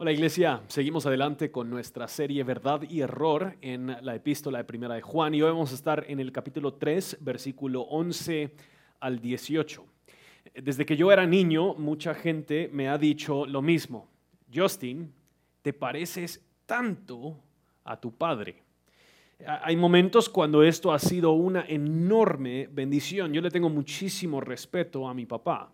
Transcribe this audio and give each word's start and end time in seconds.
Hola 0.00 0.12
Iglesia, 0.12 0.62
seguimos 0.68 1.06
adelante 1.06 1.50
con 1.50 1.68
nuestra 1.68 2.06
serie 2.06 2.44
Verdad 2.44 2.82
y 2.88 3.00
Error 3.00 3.56
en 3.60 3.96
la 4.00 4.14
epístola 4.14 4.58
de 4.58 4.64
Primera 4.64 4.94
de 4.94 5.02
Juan 5.02 5.34
y 5.34 5.42
hoy 5.42 5.50
vamos 5.50 5.72
a 5.72 5.74
estar 5.74 6.04
en 6.06 6.20
el 6.20 6.30
capítulo 6.30 6.74
3, 6.74 7.18
versículo 7.20 7.80
11 7.80 8.54
al 9.00 9.18
18. 9.18 9.84
Desde 10.54 10.86
que 10.86 10.96
yo 10.96 11.10
era 11.10 11.26
niño, 11.26 11.74
mucha 11.74 12.14
gente 12.14 12.70
me 12.72 12.88
ha 12.88 12.96
dicho 12.96 13.44
lo 13.44 13.60
mismo. 13.60 14.06
Justin, 14.54 15.12
te 15.62 15.72
pareces 15.72 16.46
tanto 16.64 17.36
a 17.82 17.98
tu 17.98 18.14
padre. 18.14 18.62
Hay 19.64 19.74
momentos 19.74 20.28
cuando 20.28 20.62
esto 20.62 20.92
ha 20.92 21.00
sido 21.00 21.32
una 21.32 21.64
enorme 21.66 22.68
bendición. 22.70 23.32
Yo 23.32 23.40
le 23.40 23.50
tengo 23.50 23.68
muchísimo 23.68 24.40
respeto 24.40 25.08
a 25.08 25.12
mi 25.12 25.26
papá. 25.26 25.72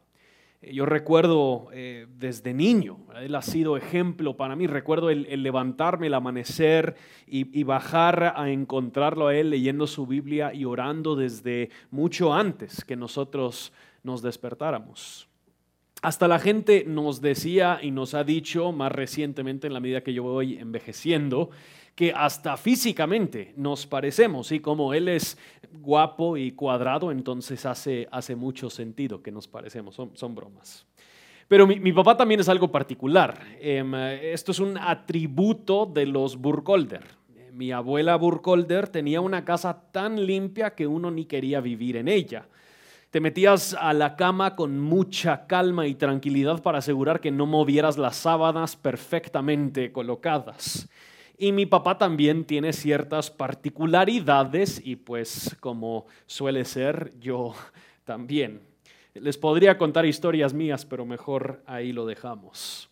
Yo 0.72 0.86
recuerdo 0.86 1.68
eh, 1.72 2.06
desde 2.18 2.54
niño, 2.54 2.98
él 3.20 3.34
ha 3.34 3.42
sido 3.42 3.76
ejemplo 3.76 4.36
para 4.36 4.56
mí. 4.56 4.66
Recuerdo 4.66 5.10
el, 5.10 5.42
levantarme, 5.42 6.06
el 6.06 6.14
amanecer 6.14 6.96
y, 7.26 7.62
bajar 7.64 8.34
a 8.36 8.50
encontrarlo 8.50 9.28
a 9.28 9.36
él 9.36 9.50
leyendo 9.50 9.86
su 9.86 10.06
Biblia 10.06 10.52
y 10.54 10.64
orando 10.64 11.16
desde 11.16 11.70
mucho 11.90 12.32
antes 12.32 12.84
que 12.84 12.96
nosotros 12.96 13.72
nos 14.02 14.22
despertáramos. 14.22 15.28
Hasta 16.02 16.28
la 16.28 16.38
gente 16.38 16.84
nos 16.86 17.22
decía 17.22 17.78
y 17.80 17.90
nos 17.90 18.12
ha 18.12 18.24
dicho 18.24 18.72
más 18.72 18.92
recientemente 18.92 19.66
en 19.66 19.72
la 19.72 19.80
medida 19.80 20.02
que 20.02 20.12
yo 20.12 20.22
voy 20.22 20.58
envejeciendo, 20.58 21.50
que 21.94 22.12
hasta 22.12 22.56
físicamente 22.56 23.52
nos 23.56 23.86
parecemos 23.86 24.50
y 24.52 24.60
como 24.60 24.94
él 24.94 25.08
es 25.08 25.38
guapo 25.72 26.36
y 26.36 26.52
cuadrado, 26.52 27.10
entonces 27.10 27.64
hace, 27.66 28.08
hace 28.10 28.36
mucho 28.36 28.70
sentido 28.70 29.22
que 29.22 29.30
nos 29.30 29.46
parecemos, 29.48 29.94
son, 29.94 30.16
son 30.16 30.34
bromas. 30.34 30.86
Pero 31.46 31.66
mi, 31.66 31.92
papá 31.92 32.16
también 32.16 32.40
es 32.40 32.48
algo 32.48 32.72
particular. 32.72 33.38
Em, 33.60 33.94
esto 33.94 34.52
es 34.52 34.60
un 34.60 34.78
atributo 34.78 35.86
de 35.86 36.06
los 36.06 36.36
Burkholder. 36.36 37.04
Mi 37.52 37.70
abuela 37.70 38.16
Burkholder 38.16 38.88
tenía 38.88 39.20
una 39.20 39.44
casa 39.44 39.82
tan 39.92 40.24
limpia 40.26 40.74
que 40.74 40.86
uno 40.86 41.10
ni 41.10 41.26
quería 41.26 41.60
vivir 41.60 41.96
en 41.96 42.08
ella. 42.08 42.48
Te 43.10 43.20
metías 43.20 43.76
a 43.78 43.92
la 43.92 44.16
cama 44.16 44.56
con 44.56 44.80
mucha 44.80 45.46
calma 45.46 45.86
y 45.86 45.94
tranquilidad 45.94 46.62
para 46.62 46.78
asegurar 46.78 47.20
que 47.20 47.30
no 47.30 47.46
movieras 47.46 47.98
las 47.98 48.16
sábanas 48.16 48.74
perfectamente 48.74 49.92
colocadas. 49.92 50.88
Y 51.36 51.52
mi 51.52 51.66
papá 51.66 51.98
también 51.98 52.44
tiene 52.44 52.72
ciertas 52.72 53.30
particularidades 53.30 54.80
y 54.84 54.96
pues 54.96 55.56
como 55.60 56.06
suele 56.26 56.64
ser, 56.64 57.12
yo 57.18 57.54
también. 58.04 58.60
Les 59.14 59.38
podría 59.38 59.78
contar 59.78 60.06
historias 60.06 60.52
mías, 60.52 60.84
pero 60.84 61.04
mejor 61.06 61.62
ahí 61.66 61.92
lo 61.92 62.06
dejamos. 62.06 62.88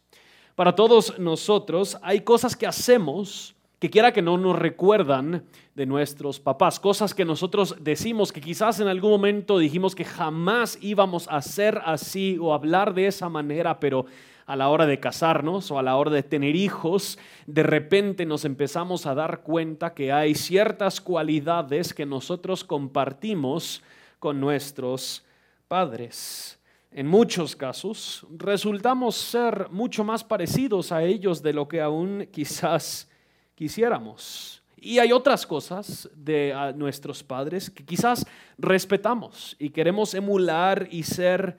Para 0.55 0.75
todos 0.75 1.19
nosotros 1.19 1.99
hay 2.03 2.21
cosas 2.21 2.57
que 2.57 2.67
hacemos 2.67 3.55
que 3.83 3.91
quiera 3.91 4.13
que 4.13 4.23
no 4.23 4.39
nos 4.39 4.57
recuerdan 4.57 5.45
de 5.75 5.87
nuestros 5.87 6.39
papás, 6.39 6.79
cosas 6.79 7.15
que 7.15 7.25
nosotros 7.25 7.75
decimos 7.81 8.31
que 8.31 8.41
quizás 8.41 8.79
en 8.79 8.87
algún 8.87 9.11
momento 9.11 9.59
dijimos 9.59 9.97
que 9.97 10.05
jamás 10.05 10.79
íbamos 10.81 11.27
a 11.27 11.39
hacer 11.39 11.81
así 11.85 12.39
o 12.41 12.55
hablar 12.55 12.95
de 12.95 13.09
esa 13.09 13.29
manera, 13.29 13.81
pero 13.81 14.07
a 14.47 14.57
la 14.57 14.69
hora 14.69 14.87
de 14.87 15.01
casarnos 15.01 15.71
o 15.71 15.79
a 15.79 15.83
la 15.83 15.97
hora 15.97 16.11
de 16.11 16.23
tener 16.23 16.57
hijos, 16.57 17.19
de 17.47 17.63
repente 17.63 18.27
nos 18.27 18.45
empezamos 18.45 19.07
a 19.07 19.15
dar 19.15 19.43
cuenta 19.43 19.95
que 19.95 20.13
hay 20.13 20.35
ciertas 20.35 21.01
cualidades 21.01 21.95
que 21.95 22.07
nosotros 22.07 22.65
compartimos 22.65 23.83
con 24.19 24.41
nuestros 24.41 25.25
padres. 25.69 26.59
En 26.91 27.07
muchos 27.07 27.57
casos 27.57 28.27
resultamos 28.37 29.17
ser 29.17 29.69
mucho 29.71 30.05
más 30.05 30.23
parecidos 30.23 30.93
a 30.93 31.03
ellos 31.03 31.43
de 31.43 31.55
lo 31.55 31.67
que 31.67 31.81
aún 31.81 32.29
quizás 32.31 33.09
quisiéramos. 33.55 34.63
Y 34.77 34.99
hay 34.99 35.13
otras 35.13 35.47
cosas 35.47 36.11
de 36.15 36.53
nuestros 36.77 37.23
padres 37.23 37.71
que 37.71 37.85
quizás 37.85 38.27
respetamos 38.59 39.57
y 39.59 39.71
queremos 39.71 40.13
emular 40.13 40.89
y 40.91 41.05
ser 41.05 41.57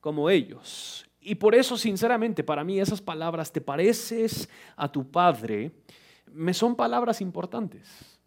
como 0.00 0.30
ellos. 0.30 1.06
Y 1.24 1.36
por 1.36 1.54
eso, 1.54 1.76
sinceramente, 1.76 2.42
para 2.42 2.64
mí 2.64 2.80
esas 2.80 3.00
palabras, 3.00 3.52
te 3.52 3.60
pareces 3.60 4.48
a 4.76 4.90
tu 4.90 5.08
padre, 5.08 5.70
me 6.32 6.52
son 6.52 6.74
palabras 6.74 7.20
importantes. 7.20 8.18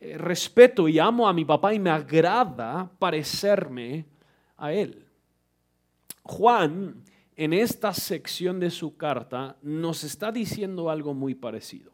Eh, 0.00 0.16
respeto 0.16 0.88
y 0.88 1.00
amo 1.00 1.28
a 1.28 1.32
mi 1.32 1.44
papá 1.44 1.74
y 1.74 1.80
me 1.80 1.90
agrada 1.90 2.88
parecerme 2.98 4.06
a 4.56 4.72
él. 4.72 5.04
Juan, 6.22 7.02
en 7.34 7.52
esta 7.52 7.92
sección 7.92 8.60
de 8.60 8.70
su 8.70 8.96
carta, 8.96 9.56
nos 9.62 10.04
está 10.04 10.30
diciendo 10.30 10.90
algo 10.90 11.14
muy 11.14 11.34
parecido. 11.34 11.92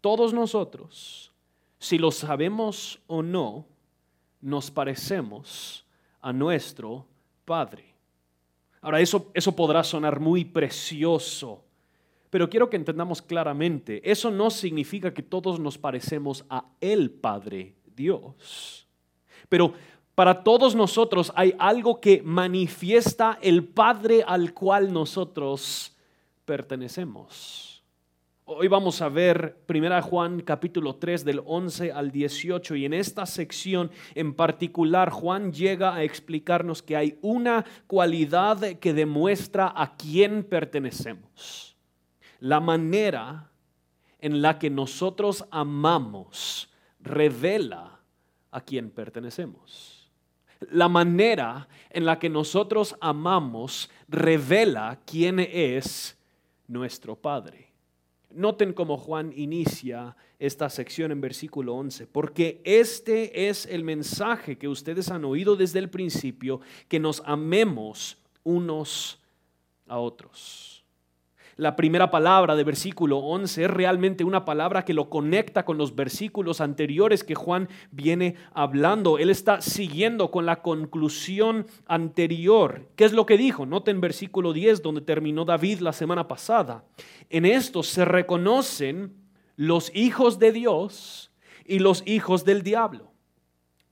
Todos 0.00 0.32
nosotros, 0.32 1.32
si 1.78 1.98
lo 1.98 2.12
sabemos 2.12 3.00
o 3.08 3.22
no, 3.22 3.66
nos 4.40 4.70
parecemos 4.70 5.84
a 6.20 6.32
nuestro 6.32 7.06
Padre. 7.44 7.89
Ahora, 8.80 9.00
eso, 9.00 9.30
eso 9.34 9.54
podrá 9.54 9.84
sonar 9.84 10.20
muy 10.20 10.44
precioso, 10.44 11.62
pero 12.30 12.48
quiero 12.48 12.70
que 12.70 12.76
entendamos 12.76 13.20
claramente, 13.20 14.00
eso 14.08 14.30
no 14.30 14.50
significa 14.50 15.12
que 15.12 15.22
todos 15.22 15.58
nos 15.58 15.76
parecemos 15.76 16.44
a 16.48 16.64
el 16.80 17.10
Padre 17.10 17.74
Dios. 17.94 18.86
Pero 19.48 19.74
para 20.14 20.42
todos 20.42 20.74
nosotros 20.74 21.32
hay 21.34 21.54
algo 21.58 22.00
que 22.00 22.22
manifiesta 22.22 23.38
el 23.42 23.64
Padre 23.64 24.24
al 24.26 24.54
cual 24.54 24.92
nosotros 24.92 25.96
pertenecemos. 26.44 27.69
Hoy 28.52 28.66
vamos 28.66 29.00
a 29.00 29.08
ver 29.08 29.62
1 29.68 30.02
Juan 30.02 30.40
capítulo 30.40 30.96
3 30.96 31.24
del 31.24 31.40
11 31.46 31.92
al 31.92 32.10
18 32.10 32.74
y 32.74 32.84
en 32.84 32.94
esta 32.94 33.24
sección 33.24 33.92
en 34.16 34.34
particular 34.34 35.10
Juan 35.10 35.52
llega 35.52 35.94
a 35.94 36.02
explicarnos 36.02 36.82
que 36.82 36.96
hay 36.96 37.16
una 37.22 37.64
cualidad 37.86 38.58
que 38.80 38.92
demuestra 38.92 39.72
a 39.72 39.96
quién 39.96 40.42
pertenecemos. 40.42 41.76
La 42.40 42.58
manera 42.58 43.52
en 44.18 44.42
la 44.42 44.58
que 44.58 44.68
nosotros 44.68 45.44
amamos 45.52 46.72
revela 46.98 48.00
a 48.50 48.60
quién 48.62 48.90
pertenecemos. 48.90 50.10
La 50.72 50.88
manera 50.88 51.68
en 51.88 52.04
la 52.04 52.18
que 52.18 52.28
nosotros 52.28 52.96
amamos 53.00 53.88
revela 54.08 54.98
quién 55.06 55.38
es 55.38 56.18
nuestro 56.66 57.14
Padre. 57.14 57.69
Noten 58.32 58.72
cómo 58.72 58.96
Juan 58.96 59.32
inicia 59.34 60.16
esta 60.38 60.70
sección 60.70 61.12
en 61.12 61.20
versículo 61.20 61.74
11, 61.74 62.06
porque 62.06 62.60
este 62.64 63.48
es 63.48 63.66
el 63.66 63.84
mensaje 63.84 64.56
que 64.56 64.68
ustedes 64.68 65.10
han 65.10 65.24
oído 65.24 65.56
desde 65.56 65.80
el 65.80 65.90
principio, 65.90 66.60
que 66.88 67.00
nos 67.00 67.22
amemos 67.26 68.18
unos 68.44 69.20
a 69.86 69.98
otros. 69.98 70.79
La 71.60 71.76
primera 71.76 72.10
palabra 72.10 72.56
de 72.56 72.64
versículo 72.64 73.18
11 73.18 73.64
es 73.64 73.70
realmente 73.70 74.24
una 74.24 74.46
palabra 74.46 74.86
que 74.86 74.94
lo 74.94 75.10
conecta 75.10 75.66
con 75.66 75.76
los 75.76 75.94
versículos 75.94 76.62
anteriores 76.62 77.22
que 77.22 77.34
Juan 77.34 77.68
viene 77.90 78.36
hablando. 78.54 79.18
Él 79.18 79.28
está 79.28 79.60
siguiendo 79.60 80.30
con 80.30 80.46
la 80.46 80.62
conclusión 80.62 81.66
anterior. 81.86 82.88
¿Qué 82.96 83.04
es 83.04 83.12
lo 83.12 83.26
que 83.26 83.36
dijo? 83.36 83.66
Noten 83.66 84.00
versículo 84.00 84.54
10 84.54 84.80
donde 84.80 85.02
terminó 85.02 85.44
David 85.44 85.80
la 85.80 85.92
semana 85.92 86.26
pasada. 86.26 86.82
En 87.28 87.44
esto 87.44 87.82
se 87.82 88.06
reconocen 88.06 89.12
los 89.54 89.94
hijos 89.94 90.38
de 90.38 90.52
Dios 90.52 91.30
y 91.66 91.80
los 91.80 92.02
hijos 92.06 92.46
del 92.46 92.62
diablo. 92.62 93.09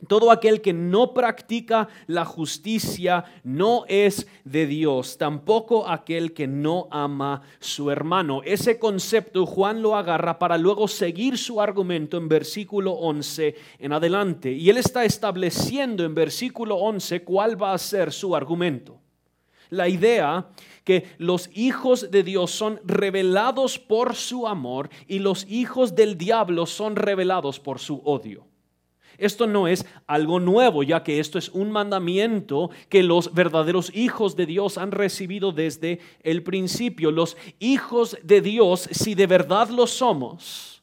Todo 0.07 0.31
aquel 0.31 0.61
que 0.61 0.73
no 0.73 1.13
practica 1.13 1.89
la 2.07 2.25
justicia 2.25 3.25
no 3.43 3.85
es 3.89 4.29
de 4.45 4.67
Dios, 4.67 5.19
tampoco 5.19 5.89
aquel 5.89 6.33
que 6.33 6.47
no 6.47 6.87
ama 6.93 7.43
su 7.59 7.91
hermano. 7.91 8.43
Ese 8.45 8.79
concepto 8.79 9.45
Juan 9.45 9.83
lo 9.83 9.97
agarra 9.97 10.39
para 10.39 10.57
luego 10.57 10.87
seguir 10.87 11.37
su 11.37 11.61
argumento 11.61 12.17
en 12.17 12.29
versículo 12.29 12.93
11 12.93 13.57
en 13.81 13.93
adelante. 13.93 14.53
Y 14.53 14.71
él 14.71 14.77
está 14.77 15.05
estableciendo 15.05 16.05
en 16.05 16.15
versículo 16.15 16.77
11 16.77 17.25
cuál 17.25 17.61
va 17.61 17.73
a 17.73 17.79
ser 17.79 18.13
su 18.13 18.37
argumento. 18.37 19.01
La 19.71 19.89
idea 19.89 20.47
que 20.85 21.09
los 21.19 21.51
hijos 21.55 22.13
de 22.13 22.23
Dios 22.23 22.53
son 22.53 22.81
revelados 22.85 23.81
por 23.81 24.15
su 24.15 24.47
amor 24.47 24.91
y 25.09 25.19
los 25.19 25.45
hijos 25.49 25.97
del 25.97 26.17
diablo 26.17 26.67
son 26.67 26.95
revelados 26.95 27.59
por 27.59 27.81
su 27.81 28.01
odio. 28.05 28.48
Esto 29.19 29.49
no 29.49 29.67
es 29.67 29.85
algo 30.07 30.39
nuevo, 30.39 30.85
ya 30.85 31.03
que 31.03 31.19
esto 31.19 31.39
es 31.39 31.49
un 31.49 31.73
mandamiento 31.73 32.71
que 32.89 33.03
los 33.03 33.35
verdaderos 33.35 33.95
hijos 33.95 34.37
de 34.37 34.47
Dios 34.47 34.79
han 34.79 34.93
recibido 34.93 35.51
desde 35.51 35.99
el 36.23 36.45
principio. 36.45 37.11
Los 37.11 37.37
hijos 37.59 38.17
de 38.23 38.41
Dios, 38.41 38.89
si 38.93 39.17
de 39.17 39.27
verdad 39.27 39.69
lo 39.71 39.89
somos, 39.89 40.83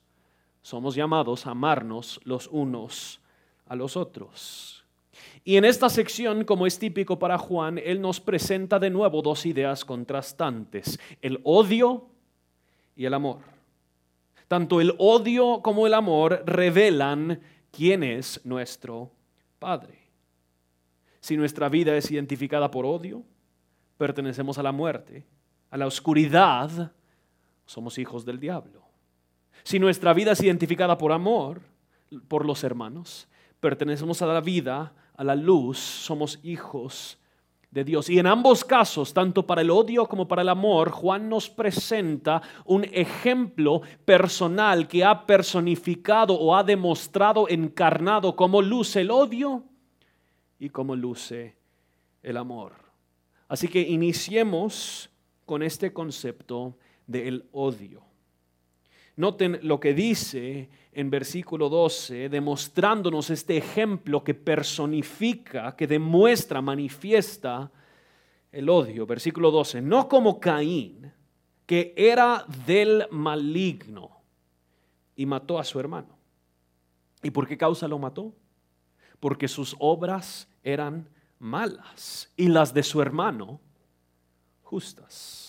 somos 0.61 0.95
llamados 0.95 1.47
a 1.47 1.51
amarnos 1.51 2.19
los 2.25 2.47
unos 2.47 3.21
a 3.67 3.75
los 3.75 3.95
otros. 3.95 4.83
Y 5.43 5.57
en 5.57 5.65
esta 5.65 5.89
sección, 5.89 6.43
como 6.43 6.65
es 6.65 6.79
típico 6.79 7.19
para 7.19 7.37
Juan, 7.37 7.77
él 7.77 8.01
nos 8.01 8.19
presenta 8.19 8.79
de 8.79 8.89
nuevo 8.89 9.21
dos 9.21 9.45
ideas 9.45 9.85
contrastantes, 9.85 10.99
el 11.21 11.39
odio 11.43 12.07
y 12.95 13.05
el 13.05 13.13
amor. 13.13 13.39
Tanto 14.47 14.81
el 14.81 14.93
odio 14.97 15.61
como 15.61 15.87
el 15.87 15.93
amor 15.93 16.43
revelan 16.45 17.41
quién 17.75 18.03
es 18.03 18.39
nuestro 18.45 19.11
Padre. 19.59 19.99
Si 21.19 21.35
nuestra 21.35 21.69
vida 21.69 21.95
es 21.97 22.09
identificada 22.11 22.71
por 22.71 22.85
odio, 22.85 23.23
pertenecemos 23.97 24.57
a 24.57 24.63
la 24.63 24.71
muerte, 24.71 25.25
a 25.71 25.77
la 25.77 25.87
oscuridad, 25.87 26.91
somos 27.65 27.97
hijos 27.97 28.25
del 28.25 28.39
diablo. 28.39 28.83
Si 29.63 29.79
nuestra 29.79 30.13
vida 30.13 30.33
es 30.33 30.41
identificada 30.41 30.97
por 30.97 31.11
amor, 31.11 31.61
por 32.27 32.45
los 32.45 32.63
hermanos, 32.63 33.27
pertenecemos 33.59 34.21
a 34.21 34.27
la 34.27 34.41
vida, 34.41 34.93
a 35.15 35.23
la 35.23 35.35
luz, 35.35 35.79
somos 35.79 36.39
hijos 36.43 37.17
de 37.75 37.83
Dios. 37.83 38.09
Y 38.09 38.17
en 38.19 38.25
ambos 38.25 38.63
casos, 38.63 39.13
tanto 39.13 39.45
para 39.45 39.59
el 39.59 39.69
odio 39.69 40.07
como 40.07 40.29
para 40.29 40.43
el 40.43 40.47
amor, 40.47 40.91
Juan 40.91 41.27
nos 41.27 41.49
presenta 41.49 42.41
un 42.63 42.85
ejemplo 42.85 43.81
personal 44.05 44.87
que 44.87 45.03
ha 45.03 45.25
personificado 45.25 46.35
o 46.35 46.55
ha 46.55 46.63
demostrado 46.63 47.49
encarnado 47.49 48.33
cómo 48.33 48.61
luce 48.61 49.01
el 49.01 49.11
odio 49.11 49.65
y 50.57 50.69
cómo 50.69 50.95
luce 50.95 51.57
el 52.23 52.37
amor. 52.37 52.71
Así 53.49 53.67
que 53.67 53.81
iniciemos 53.81 55.09
con 55.45 55.61
este 55.61 55.91
concepto 55.91 56.77
del 57.05 57.43
odio. 57.51 58.03
Noten 59.17 59.59
lo 59.63 59.79
que 59.79 59.93
dice 59.93 60.69
en 60.91 61.09
versículo 61.09 61.69
12, 61.69 62.29
demostrándonos 62.29 63.29
este 63.29 63.57
ejemplo 63.57 64.23
que 64.23 64.33
personifica, 64.33 65.75
que 65.75 65.87
demuestra, 65.87 66.61
manifiesta 66.61 67.71
el 68.51 68.69
odio. 68.69 69.05
Versículo 69.05 69.51
12, 69.51 69.81
no 69.81 70.09
como 70.09 70.39
Caín, 70.39 71.11
que 71.65 71.93
era 71.95 72.45
del 72.65 73.07
maligno 73.09 74.21
y 75.15 75.25
mató 75.25 75.59
a 75.59 75.63
su 75.63 75.79
hermano. 75.79 76.17
¿Y 77.23 77.31
por 77.31 77.47
qué 77.47 77.57
causa 77.57 77.87
lo 77.87 77.97
mató? 77.97 78.33
Porque 79.19 79.47
sus 79.47 79.75
obras 79.79 80.47
eran 80.63 81.09
malas 81.39 82.31
y 82.35 82.49
las 82.49 82.73
de 82.73 82.83
su 82.83 83.01
hermano 83.01 83.59
justas. 84.61 85.44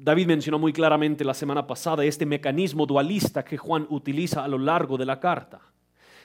David 0.00 0.28
mencionó 0.28 0.60
muy 0.60 0.72
claramente 0.72 1.24
la 1.24 1.34
semana 1.34 1.66
pasada 1.66 2.04
este 2.04 2.24
mecanismo 2.24 2.86
dualista 2.86 3.44
que 3.44 3.56
Juan 3.56 3.84
utiliza 3.90 4.44
a 4.44 4.48
lo 4.48 4.56
largo 4.56 4.96
de 4.96 5.04
la 5.04 5.18
carta. 5.18 5.60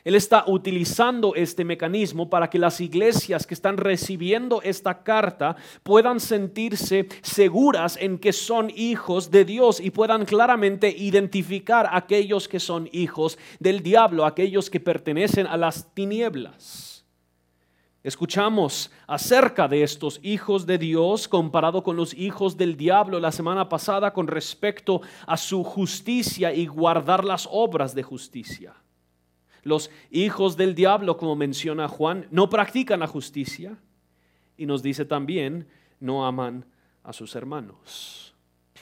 Él 0.03 0.13
está 0.13 0.43
utilizando 0.45 1.33
este 1.33 1.65
mecanismo 1.65 2.29
para 2.29 2.49
que 2.49 2.59
las 2.59 2.79
iglesias 2.81 3.47
que 3.47 3.55
están 3.55 3.77
recibiendo 3.77 4.61
esta 4.61 5.01
carta 5.01 5.55
puedan 5.81 6.19
sentirse 6.19 7.07
seguras 7.23 7.97
en 7.99 8.19
que 8.19 8.31
son 8.31 8.69
hijos 8.75 9.31
de 9.31 9.43
Dios 9.43 9.79
y 9.79 9.89
puedan 9.89 10.25
claramente 10.25 10.93
identificar 10.95 11.87
a 11.87 11.97
aquellos 11.97 12.47
que 12.47 12.59
son 12.59 12.89
hijos 12.91 13.39
del 13.59 13.81
diablo, 13.81 14.25
aquellos 14.25 14.69
que 14.69 14.81
pertenecen 14.81 15.47
a 15.47 15.57
las 15.57 15.91
tinieblas. 15.95 16.92
Escuchamos 18.03 18.91
acerca 19.07 19.69
de 19.69 19.81
estos 19.81 20.19
hijos 20.23 20.65
de 20.65 20.77
Dios 20.77 21.29
comparado 21.29 21.83
con 21.83 21.95
los 21.95 22.13
hijos 22.13 22.57
del 22.57 22.75
diablo 22.75 23.17
la 23.21 23.31
semana 23.31 23.69
pasada 23.69 24.11
con 24.11 24.27
respecto 24.27 25.01
a 25.25 25.37
su 25.37 25.63
justicia 25.63 26.53
y 26.53 26.65
guardar 26.67 27.23
las 27.23 27.47
obras 27.49 27.95
de 27.95 28.03
justicia. 28.03 28.73
Los 29.63 29.89
hijos 30.11 30.57
del 30.57 30.75
diablo, 30.75 31.15
como 31.15 31.37
menciona 31.37 31.87
Juan, 31.87 32.27
no 32.29 32.49
practican 32.49 32.99
la 32.99 33.07
justicia 33.07 33.77
y 34.57 34.65
nos 34.65 34.83
dice 34.83 35.05
también, 35.05 35.69
no 36.01 36.25
aman 36.25 36.65
a 37.03 37.13
sus 37.13 37.33
hermanos. 37.37 38.32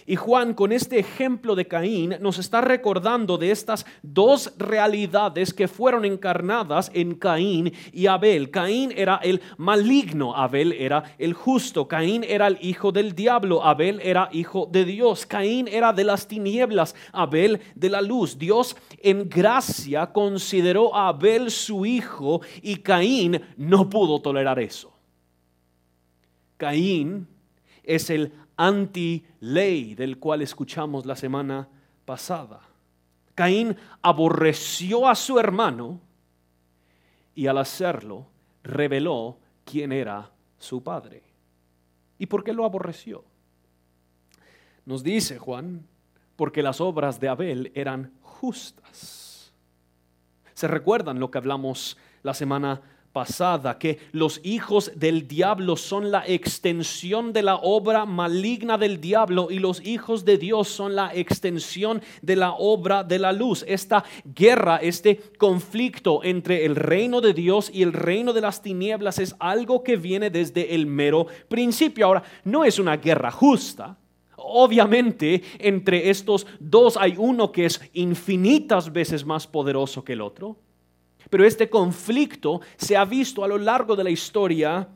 Y 0.05 0.15
Juan 0.15 0.53
con 0.53 0.71
este 0.71 0.99
ejemplo 0.99 1.55
de 1.55 1.67
Caín 1.67 2.15
nos 2.19 2.37
está 2.39 2.61
recordando 2.61 3.37
de 3.37 3.51
estas 3.51 3.85
dos 4.01 4.53
realidades 4.57 5.53
que 5.53 5.67
fueron 5.67 6.05
encarnadas 6.05 6.91
en 6.93 7.15
Caín 7.15 7.73
y 7.91 8.07
Abel. 8.07 8.51
Caín 8.51 8.93
era 8.95 9.17
el 9.23 9.41
maligno, 9.57 10.35
Abel 10.35 10.73
era 10.73 11.03
el 11.17 11.33
justo. 11.33 11.87
Caín 11.87 12.23
era 12.23 12.47
el 12.47 12.57
hijo 12.61 12.91
del 12.91 13.13
diablo, 13.13 13.63
Abel 13.63 13.99
era 14.03 14.29
hijo 14.31 14.67
de 14.71 14.85
Dios. 14.85 15.25
Caín 15.25 15.67
era 15.67 15.93
de 15.93 16.03
las 16.03 16.27
tinieblas, 16.27 16.95
Abel 17.11 17.61
de 17.75 17.89
la 17.89 18.01
luz. 18.01 18.37
Dios 18.37 18.75
en 18.97 19.29
gracia 19.29 20.07
consideró 20.07 20.95
a 20.95 21.09
Abel 21.09 21.51
su 21.51 21.85
hijo 21.85 22.41
y 22.61 22.77
Caín 22.77 23.41
no 23.57 23.89
pudo 23.89 24.21
tolerar 24.21 24.59
eso. 24.59 24.91
Caín 26.57 27.27
es 27.83 28.09
el 28.09 28.31
anti-ley 28.61 29.95
del 29.95 30.19
cual 30.19 30.43
escuchamos 30.43 31.07
la 31.07 31.15
semana 31.15 31.67
pasada. 32.05 32.61
Caín 33.33 33.75
aborreció 34.03 35.07
a 35.07 35.15
su 35.15 35.39
hermano 35.39 35.99
y 37.33 37.47
al 37.47 37.57
hacerlo 37.57 38.27
reveló 38.61 39.39
quién 39.65 39.91
era 39.91 40.29
su 40.59 40.83
padre. 40.83 41.23
¿Y 42.19 42.27
por 42.27 42.43
qué 42.43 42.53
lo 42.53 42.63
aborreció? 42.63 43.23
Nos 44.85 45.01
dice 45.01 45.39
Juan, 45.39 45.87
porque 46.35 46.61
las 46.61 46.81
obras 46.81 47.19
de 47.19 47.29
Abel 47.29 47.71
eran 47.73 48.13
justas. 48.21 49.51
¿Se 50.53 50.67
recuerdan 50.67 51.19
lo 51.19 51.31
que 51.31 51.39
hablamos 51.39 51.97
la 52.21 52.35
semana 52.35 52.79
pasada, 52.79 53.00
que 53.79 53.99
los 54.13 54.39
hijos 54.43 54.91
del 54.95 55.27
diablo 55.27 55.75
son 55.75 56.11
la 56.11 56.23
extensión 56.25 57.33
de 57.33 57.41
la 57.41 57.55
obra 57.55 58.05
maligna 58.05 58.77
del 58.77 59.01
diablo 59.01 59.49
y 59.51 59.59
los 59.59 59.85
hijos 59.85 60.23
de 60.23 60.37
Dios 60.37 60.69
son 60.69 60.95
la 60.95 61.13
extensión 61.13 62.01
de 62.21 62.37
la 62.37 62.53
obra 62.53 63.03
de 63.03 63.19
la 63.19 63.33
luz. 63.33 63.65
Esta 63.67 64.05
guerra, 64.23 64.77
este 64.77 65.17
conflicto 65.37 66.23
entre 66.23 66.65
el 66.65 66.77
reino 66.77 67.19
de 67.19 67.33
Dios 67.33 67.69
y 67.73 67.83
el 67.83 67.91
reino 67.91 68.31
de 68.31 68.41
las 68.41 68.61
tinieblas 68.61 69.19
es 69.19 69.35
algo 69.39 69.83
que 69.83 69.97
viene 69.97 70.29
desde 70.29 70.73
el 70.73 70.85
mero 70.85 71.27
principio. 71.49 72.05
Ahora, 72.05 72.23
no 72.45 72.63
es 72.63 72.79
una 72.79 72.95
guerra 72.95 73.29
justa. 73.29 73.97
Obviamente, 74.37 75.43
entre 75.59 76.09
estos 76.09 76.47
dos 76.59 76.95
hay 76.95 77.15
uno 77.17 77.51
que 77.51 77.65
es 77.65 77.81
infinitas 77.93 78.91
veces 78.91 79.25
más 79.25 79.45
poderoso 79.47 80.03
que 80.03 80.13
el 80.13 80.21
otro. 80.21 80.57
Pero 81.31 81.45
este 81.45 81.69
conflicto 81.69 82.59
se 82.75 82.97
ha 82.97 83.05
visto 83.05 83.41
a 83.41 83.47
lo 83.47 83.57
largo 83.57 83.95
de 83.95 84.03
la 84.03 84.09
historia 84.09 84.87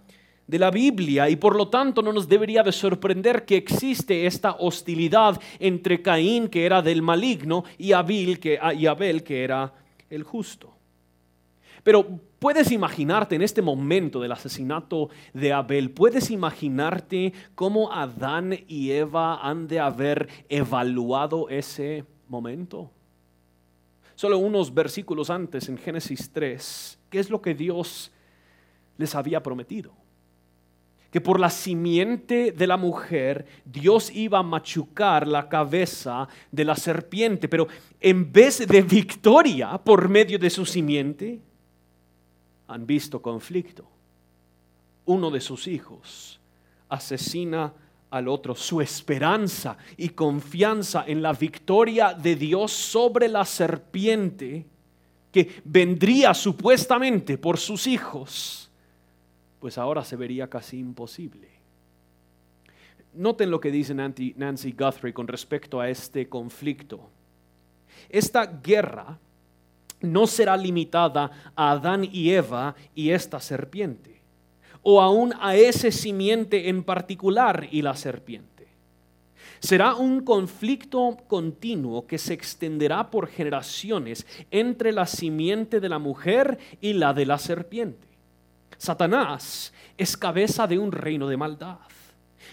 de 0.46 0.60
la 0.60 0.70
Biblia 0.70 1.30
y 1.30 1.38
por 1.38 1.56
lo 1.56 1.70
tanto 1.70 2.02
no 2.02 2.12
nos 2.12 2.28
debería 2.28 2.62
de 2.62 2.74
sorprender 2.74 3.46
que 3.46 3.56
existe 3.56 4.26
esta 4.26 4.58
hostilidad 4.60 5.40
entre 5.60 6.02
Caín 6.02 6.50
que 6.50 6.66
era 6.66 6.82
del 6.82 7.02
maligno 7.02 7.64
y 7.77 7.94
Abel 7.94 8.42
que, 8.42 8.60
ah, 8.62 8.74
y 8.74 8.86
Abel 8.86 9.24
que 9.24 9.46
era 9.46 9.74
el 10.10 10.24
justo. 10.24 10.74
Pero 11.84 12.20
puedes 12.38 12.70
imaginarte 12.74 13.36
en 13.36 13.42
este 13.42 13.62
momento 13.62 14.20
del 14.20 14.34
asesinato 14.34 15.10
de 15.34 15.54
Abel, 15.54 15.92
puedes 15.92 16.32
imaginarte 16.32 17.32
cómo 17.56 17.94
Adán 17.94 18.60
y 18.68 18.92
Eva 18.92 19.39
han 19.42 19.70
de 19.70 19.80
haber 19.80 20.27
evaluado 20.50 21.48
ese 21.48 22.04
momento. 22.27 22.92
Solo 24.15 24.38
unos 24.38 24.74
versículos 24.74 25.29
antes, 25.29 25.67
en 25.67 25.77
Génesis 25.77 26.31
3, 26.31 27.00
¿qué 27.10 27.19
es 27.19 27.29
lo 27.29 27.41
que 27.41 27.53
Dios 27.53 28.12
les 28.98 29.13
había 29.13 29.43
prometido? 29.43 29.93
Que 31.12 31.19
por 31.19 31.39
la 31.39 31.50
simiente 31.50 32.51
de 32.51 32.67
la 32.67 32.77
mujer 32.77 33.45
Dios 33.65 34.10
iba 34.13 34.39
a 34.39 34.43
machucar 34.43 35.27
la 35.27 35.48
cabeza 35.48 36.27
de 36.51 36.65
la 36.65 36.75
serpiente, 36.75 37.48
pero 37.48 37.67
en 38.00 38.31
vez 38.31 38.65
de 38.65 38.81
victoria 38.81 39.77
por 39.77 40.07
medio 40.10 40.39
de 40.39 40.50
su 40.50 40.65
simiente, 40.65 41.41
han 42.67 42.86
visto 42.86 43.22
conflicto. 43.22 43.86
Uno 45.05 45.29
de 45.29 45.41
sus 45.41 45.67
hijos 45.67 46.39
asesina 46.89 47.74
al 48.15 48.29
otro, 48.29 48.55
su 48.55 48.79
esperanza 48.79 49.77
y 49.98 50.10
confianza 50.10 51.03
en 51.05 51.22
la 51.22 51.34
victoria 51.34 52.13
de 52.13 52.38
Dios 52.38 52.72
sobre 52.72 53.27
la 53.27 53.43
serpiente 53.43 54.65
que 55.34 55.62
vendría 55.65 56.34
supuestamente 56.34 57.38
por 57.38 57.57
sus 57.57 57.88
hijos, 57.88 58.72
pues 59.60 59.77
ahora 59.77 60.05
se 60.05 60.15
vería 60.15 60.50
casi 60.50 60.79
imposible. 60.79 61.50
Noten 63.15 63.51
lo 63.51 63.60
que 63.60 63.69
dice 63.69 63.93
Nancy 63.93 64.72
Guthrie 64.72 65.13
con 65.13 65.27
respecto 65.27 65.81
a 65.81 65.89
este 65.89 66.29
conflicto. 66.29 67.10
Esta 68.07 68.45
guerra 68.45 69.19
no 70.00 70.25
será 70.25 70.55
limitada 70.55 71.51
a 71.53 71.72
Adán 71.72 72.07
y 72.10 72.29
Eva 72.29 72.75
y 72.93 73.10
esta 73.10 73.41
serpiente 73.41 74.14
o 74.88 75.01
aún 75.01 75.34
a 75.42 75.56
ese 75.56 75.92
simiente 75.92 76.70
en 76.70 76.84
particular 76.84 77.68
y 77.72 77.82
la 77.82 77.96
serpiente. 77.96 78.68
Será 79.60 79.96
un 79.96 80.24
conflicto 80.24 81.18
continuo 81.27 82.06
que 82.06 82.20
se 82.20 82.34
extenderá 82.34 83.10
por 83.10 83.27
generaciones 83.27 84.27
entre 84.51 84.92
la 84.92 85.08
simiente 85.08 85.80
de 85.80 85.89
la 85.89 85.98
mujer 85.98 86.60
y 86.82 86.94
la 86.94 87.15
de 87.15 87.25
la 87.25 87.39
serpiente. 87.39 88.08
Satanás 88.77 89.74
es 89.98 90.15
cabeza 90.15 90.68
de 90.68 90.77
un 90.77 90.92
reino 90.92 91.27
de 91.27 91.38
maldad 91.38 91.80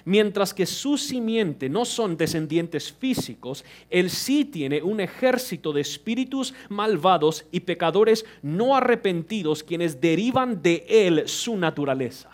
Mientras 0.05 0.53
que 0.53 0.67
su 0.67 0.99
simiente 0.99 1.69
no 1.69 1.85
son 1.85 2.17
descendientes 2.17 2.93
físicos, 2.93 3.65
él 3.91 4.11
sí 4.11 4.45
tiene 4.45 4.83
un 4.83 5.01
ejército 5.01 5.73
de 5.73 5.81
espíritus 5.81 6.55
malvados 6.69 7.45
y 7.53 7.61
pecadores 7.61 8.25
no 8.43 8.77
arrepentidos 8.77 9.63
quienes 9.63 10.01
derivan 10.01 10.63
de 10.63 10.85
él 10.89 11.29
su 11.29 11.57
naturaleza. 11.57 12.31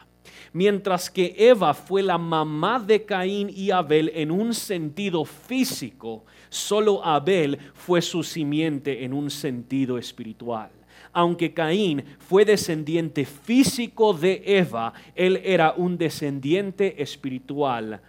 Mientras 0.53 1.11
que 1.11 1.35
Eva 1.37 1.75
fue 1.75 2.03
la 2.03 2.17
mamá 2.17 2.81
de 2.81 3.05
Caín 3.05 3.51
y 3.55 3.71
Abel 3.71 4.11
en 4.15 4.31
un 4.31 4.55
sentido 4.55 5.25
físico, 5.25 6.25
solo 6.49 7.05
Abel 7.05 7.59
fue 7.75 8.01
su 8.01 8.23
simiente 8.23 9.05
en 9.05 9.13
un 9.13 9.31
sentido 9.31 9.99
espiritual 9.99 10.78
aunque 11.19 11.53
Caín 11.53 12.05
fue 12.21 12.45
descendiente 12.45 13.25
físico 13.25 14.15
de 14.15 14.41
Eva, 14.47 14.93
él 15.17 15.41
era 15.43 15.73
un 15.73 15.99
descendiente 15.99 17.03
espiritual 17.03 18.01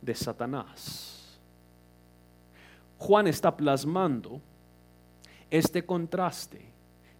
de 0.00 0.14
Satanás. 0.14 1.38
Juan 2.96 3.26
está 3.26 3.54
plasmando 3.54 4.40
este 5.50 5.84
contraste 5.84 6.62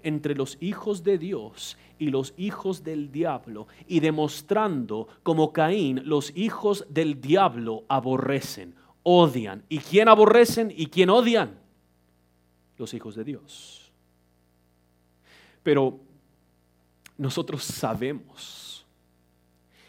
entre 0.02 0.34
los 0.34 0.56
hijos 0.62 1.04
de 1.04 1.18
Dios 1.18 1.76
y 1.98 2.08
los 2.08 2.32
hijos 2.38 2.82
del 2.82 3.12
diablo 3.12 3.66
y 3.86 4.00
demostrando 4.00 5.06
como 5.22 5.52
Caín 5.52 6.00
los 6.06 6.34
hijos 6.34 6.86
del 6.88 7.20
diablo 7.20 7.84
aborrecen, 7.88 8.74
odian. 9.02 9.64
¿Y 9.68 9.80
quién 9.80 10.08
aborrecen 10.08 10.72
y 10.74 10.86
quién 10.86 11.10
odian? 11.10 11.58
Los 12.78 12.94
hijos 12.94 13.14
de 13.16 13.24
Dios. 13.24 13.85
Pero 15.66 15.98
nosotros 17.18 17.64
sabemos 17.64 18.86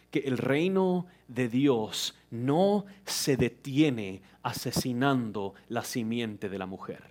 que 0.09 0.17
el 0.21 0.39
reino 0.39 1.05
de 1.27 1.49
Dios 1.49 2.15
no 2.31 2.85
se 3.05 3.37
detiene 3.37 4.23
asesinando 4.41 5.53
la 5.69 5.83
simiente 5.83 6.49
de 6.49 6.57
la 6.57 6.65
mujer. 6.65 7.03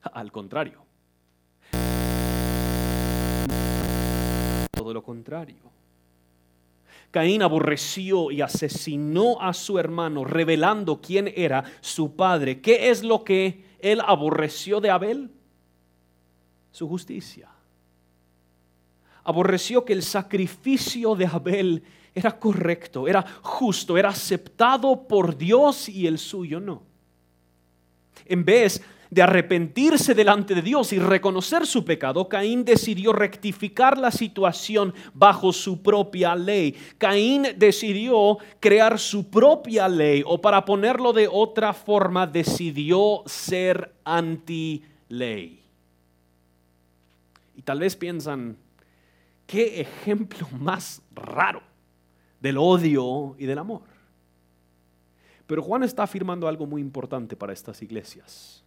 Al 0.00 0.32
contrario. 0.32 0.86
Todo 4.70 4.94
lo 4.94 5.02
contrario. 5.02 5.70
Caín 7.10 7.42
aborreció 7.42 8.30
y 8.30 8.40
asesinó 8.40 9.38
a 9.42 9.52
su 9.52 9.78
hermano, 9.78 10.24
revelando 10.24 11.02
quién 11.02 11.30
era 11.36 11.64
su 11.82 12.16
padre. 12.16 12.62
¿Qué 12.62 12.88
es 12.88 13.04
lo 13.04 13.22
que 13.22 13.66
él 13.80 14.00
aborreció 14.00 14.80
de 14.80 14.88
Abel? 14.88 15.30
Su 16.74 16.88
justicia. 16.88 17.48
Aborreció 19.22 19.84
que 19.84 19.92
el 19.92 20.02
sacrificio 20.02 21.14
de 21.14 21.24
Abel 21.24 21.84
era 22.12 22.36
correcto, 22.36 23.06
era 23.06 23.24
justo, 23.42 23.96
era 23.96 24.08
aceptado 24.08 25.06
por 25.06 25.38
Dios 25.38 25.88
y 25.88 26.08
el 26.08 26.18
suyo 26.18 26.58
no. 26.58 26.82
En 28.26 28.44
vez 28.44 28.82
de 29.08 29.22
arrepentirse 29.22 30.16
delante 30.16 30.52
de 30.52 30.62
Dios 30.62 30.92
y 30.92 30.98
reconocer 30.98 31.64
su 31.64 31.84
pecado, 31.84 32.28
Caín 32.28 32.64
decidió 32.64 33.12
rectificar 33.12 33.96
la 33.96 34.10
situación 34.10 34.92
bajo 35.12 35.52
su 35.52 35.80
propia 35.80 36.34
ley. 36.34 36.74
Caín 36.98 37.46
decidió 37.56 38.38
crear 38.58 38.98
su 38.98 39.30
propia 39.30 39.88
ley 39.88 40.24
o 40.26 40.40
para 40.40 40.64
ponerlo 40.64 41.12
de 41.12 41.28
otra 41.30 41.72
forma, 41.72 42.26
decidió 42.26 43.22
ser 43.26 43.94
anti-ley. 44.02 45.63
Tal 47.64 47.80
vez 47.80 47.96
piensan, 47.96 48.56
qué 49.46 49.80
ejemplo 49.80 50.48
más 50.58 51.02
raro 51.14 51.62
del 52.40 52.58
odio 52.58 53.34
y 53.38 53.46
del 53.46 53.58
amor. 53.58 53.82
Pero 55.46 55.62
Juan 55.62 55.82
está 55.82 56.04
afirmando 56.04 56.48
algo 56.48 56.66
muy 56.66 56.80
importante 56.80 57.36
para 57.36 57.52
estas 57.52 57.82
iglesias. 57.82 58.64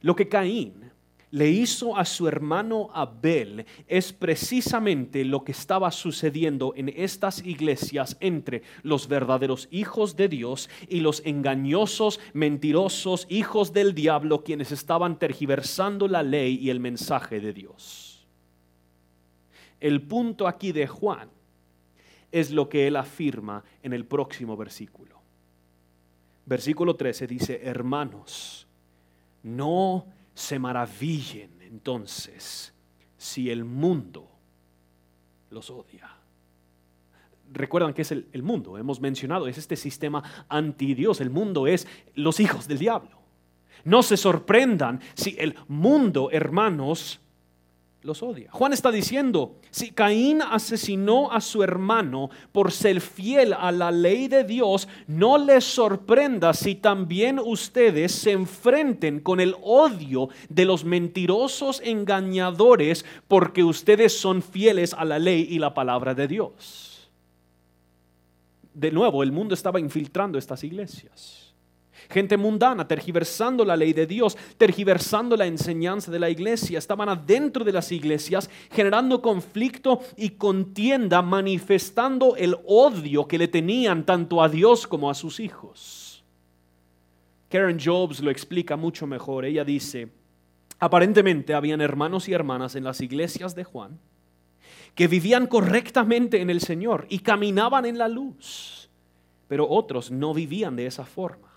Lo 0.00 0.14
que 0.14 0.28
Caín 0.28 0.90
le 1.30 1.50
hizo 1.50 1.96
a 1.96 2.04
su 2.04 2.26
hermano 2.26 2.90
Abel 2.94 3.66
es 3.86 4.12
precisamente 4.12 5.24
lo 5.24 5.44
que 5.44 5.52
estaba 5.52 5.90
sucediendo 5.90 6.72
en 6.76 6.88
estas 6.88 7.44
iglesias 7.44 8.16
entre 8.20 8.62
los 8.82 9.08
verdaderos 9.08 9.68
hijos 9.70 10.16
de 10.16 10.28
Dios 10.28 10.70
y 10.88 11.00
los 11.00 11.22
engañosos, 11.24 12.20
mentirosos 12.32 13.26
hijos 13.28 13.72
del 13.72 13.94
diablo 13.94 14.42
quienes 14.42 14.72
estaban 14.72 15.18
tergiversando 15.18 16.08
la 16.08 16.22
ley 16.22 16.56
y 16.56 16.70
el 16.70 16.80
mensaje 16.80 17.40
de 17.40 17.52
Dios. 17.52 18.26
El 19.80 20.02
punto 20.02 20.48
aquí 20.48 20.72
de 20.72 20.86
Juan 20.86 21.28
es 22.32 22.50
lo 22.50 22.68
que 22.68 22.86
él 22.86 22.96
afirma 22.96 23.62
en 23.82 23.92
el 23.92 24.04
próximo 24.04 24.56
versículo. 24.56 25.16
Versículo 26.46 26.96
13 26.96 27.26
dice, 27.26 27.60
hermanos, 27.62 28.66
no 29.42 30.06
se 30.38 30.56
maravillen 30.60 31.50
entonces 31.62 32.72
si 33.16 33.50
el 33.50 33.64
mundo 33.64 34.30
los 35.50 35.68
odia. 35.68 36.08
Recuerdan 37.50 37.92
que 37.92 38.02
es 38.02 38.12
el, 38.12 38.42
mundo, 38.44 38.78
hemos 38.78 39.00
mencionado, 39.00 39.48
es 39.48 39.58
este 39.58 39.74
sistema 39.74 40.22
anti 40.48 40.94
Dios. 40.94 41.20
El 41.20 41.30
mundo 41.30 41.66
es 41.66 41.88
los 42.14 42.38
hijos 42.38 42.68
del 42.68 42.78
diablo. 42.78 43.18
No 43.82 44.04
se 44.04 44.16
sorprendan 44.16 45.00
si 45.14 45.34
el 45.40 45.56
mundo, 45.66 46.28
hermanos, 46.30 47.20
los 48.02 48.22
odia. 48.22 48.50
Juan 48.52 48.72
está 48.72 48.90
diciendo, 48.92 49.56
si 49.70 49.90
Caín 49.90 50.40
asesinó 50.40 51.32
a 51.32 51.40
su 51.40 51.62
hermano 51.62 52.30
por 52.52 52.70
ser 52.70 53.00
fiel 53.00 53.52
a 53.52 53.72
la 53.72 53.90
ley 53.90 54.28
de 54.28 54.44
Dios, 54.44 54.88
no 55.06 55.36
les 55.36 55.64
sorprenda 55.64 56.54
si 56.54 56.76
también 56.76 57.38
ustedes 57.38 58.12
se 58.12 58.32
enfrenten 58.32 59.20
con 59.20 59.40
el 59.40 59.56
odio 59.62 60.28
de 60.48 60.64
los 60.64 60.84
mentirosos 60.84 61.80
engañadores 61.84 63.04
porque 63.26 63.64
ustedes 63.64 64.18
son 64.18 64.42
fieles 64.42 64.94
a 64.94 65.04
la 65.04 65.18
ley 65.18 65.46
y 65.50 65.58
la 65.58 65.74
palabra 65.74 66.14
de 66.14 66.28
Dios. 66.28 67.10
De 68.74 68.92
nuevo, 68.92 69.24
el 69.24 69.32
mundo 69.32 69.54
estaba 69.54 69.80
infiltrando 69.80 70.38
estas 70.38 70.62
iglesias 70.62 71.47
gente 72.08 72.36
mundana, 72.36 72.88
tergiversando 72.88 73.64
la 73.64 73.76
ley 73.76 73.92
de 73.92 74.06
Dios, 74.06 74.36
tergiversando 74.56 75.36
la 75.36 75.46
enseñanza 75.46 76.10
de 76.10 76.18
la 76.18 76.30
iglesia. 76.30 76.78
Estaban 76.78 77.08
adentro 77.08 77.64
de 77.64 77.72
las 77.72 77.92
iglesias 77.92 78.48
generando 78.70 79.20
conflicto 79.20 80.00
y 80.16 80.30
contienda, 80.30 81.22
manifestando 81.22 82.36
el 82.36 82.56
odio 82.66 83.26
que 83.26 83.38
le 83.38 83.48
tenían 83.48 84.04
tanto 84.04 84.42
a 84.42 84.48
Dios 84.48 84.86
como 84.86 85.10
a 85.10 85.14
sus 85.14 85.40
hijos. 85.40 86.24
Karen 87.48 87.78
Jobs 87.82 88.20
lo 88.20 88.30
explica 88.30 88.76
mucho 88.76 89.06
mejor. 89.06 89.44
Ella 89.44 89.64
dice, 89.64 90.08
aparentemente 90.78 91.54
habían 91.54 91.80
hermanos 91.80 92.28
y 92.28 92.32
hermanas 92.32 92.74
en 92.76 92.84
las 92.84 93.00
iglesias 93.00 93.54
de 93.54 93.64
Juan 93.64 93.98
que 94.94 95.06
vivían 95.06 95.46
correctamente 95.46 96.40
en 96.40 96.50
el 96.50 96.60
Señor 96.60 97.06
y 97.08 97.20
caminaban 97.20 97.86
en 97.86 97.98
la 97.98 98.08
luz, 98.08 98.90
pero 99.46 99.68
otros 99.68 100.10
no 100.10 100.34
vivían 100.34 100.74
de 100.74 100.86
esa 100.86 101.04
forma. 101.04 101.47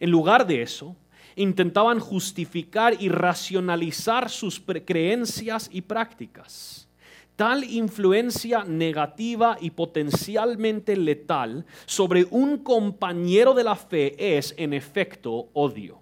En 0.00 0.10
lugar 0.10 0.46
de 0.46 0.62
eso, 0.62 0.96
intentaban 1.36 2.00
justificar 2.00 2.96
y 3.00 3.08
racionalizar 3.08 4.30
sus 4.30 4.60
creencias 4.60 5.68
y 5.72 5.82
prácticas. 5.82 6.88
Tal 7.36 7.64
influencia 7.64 8.64
negativa 8.64 9.58
y 9.60 9.70
potencialmente 9.70 10.96
letal 10.96 11.66
sobre 11.84 12.26
un 12.30 12.58
compañero 12.58 13.52
de 13.52 13.64
la 13.64 13.76
fe 13.76 14.38
es, 14.38 14.54
en 14.56 14.72
efecto, 14.72 15.48
odio. 15.52 16.00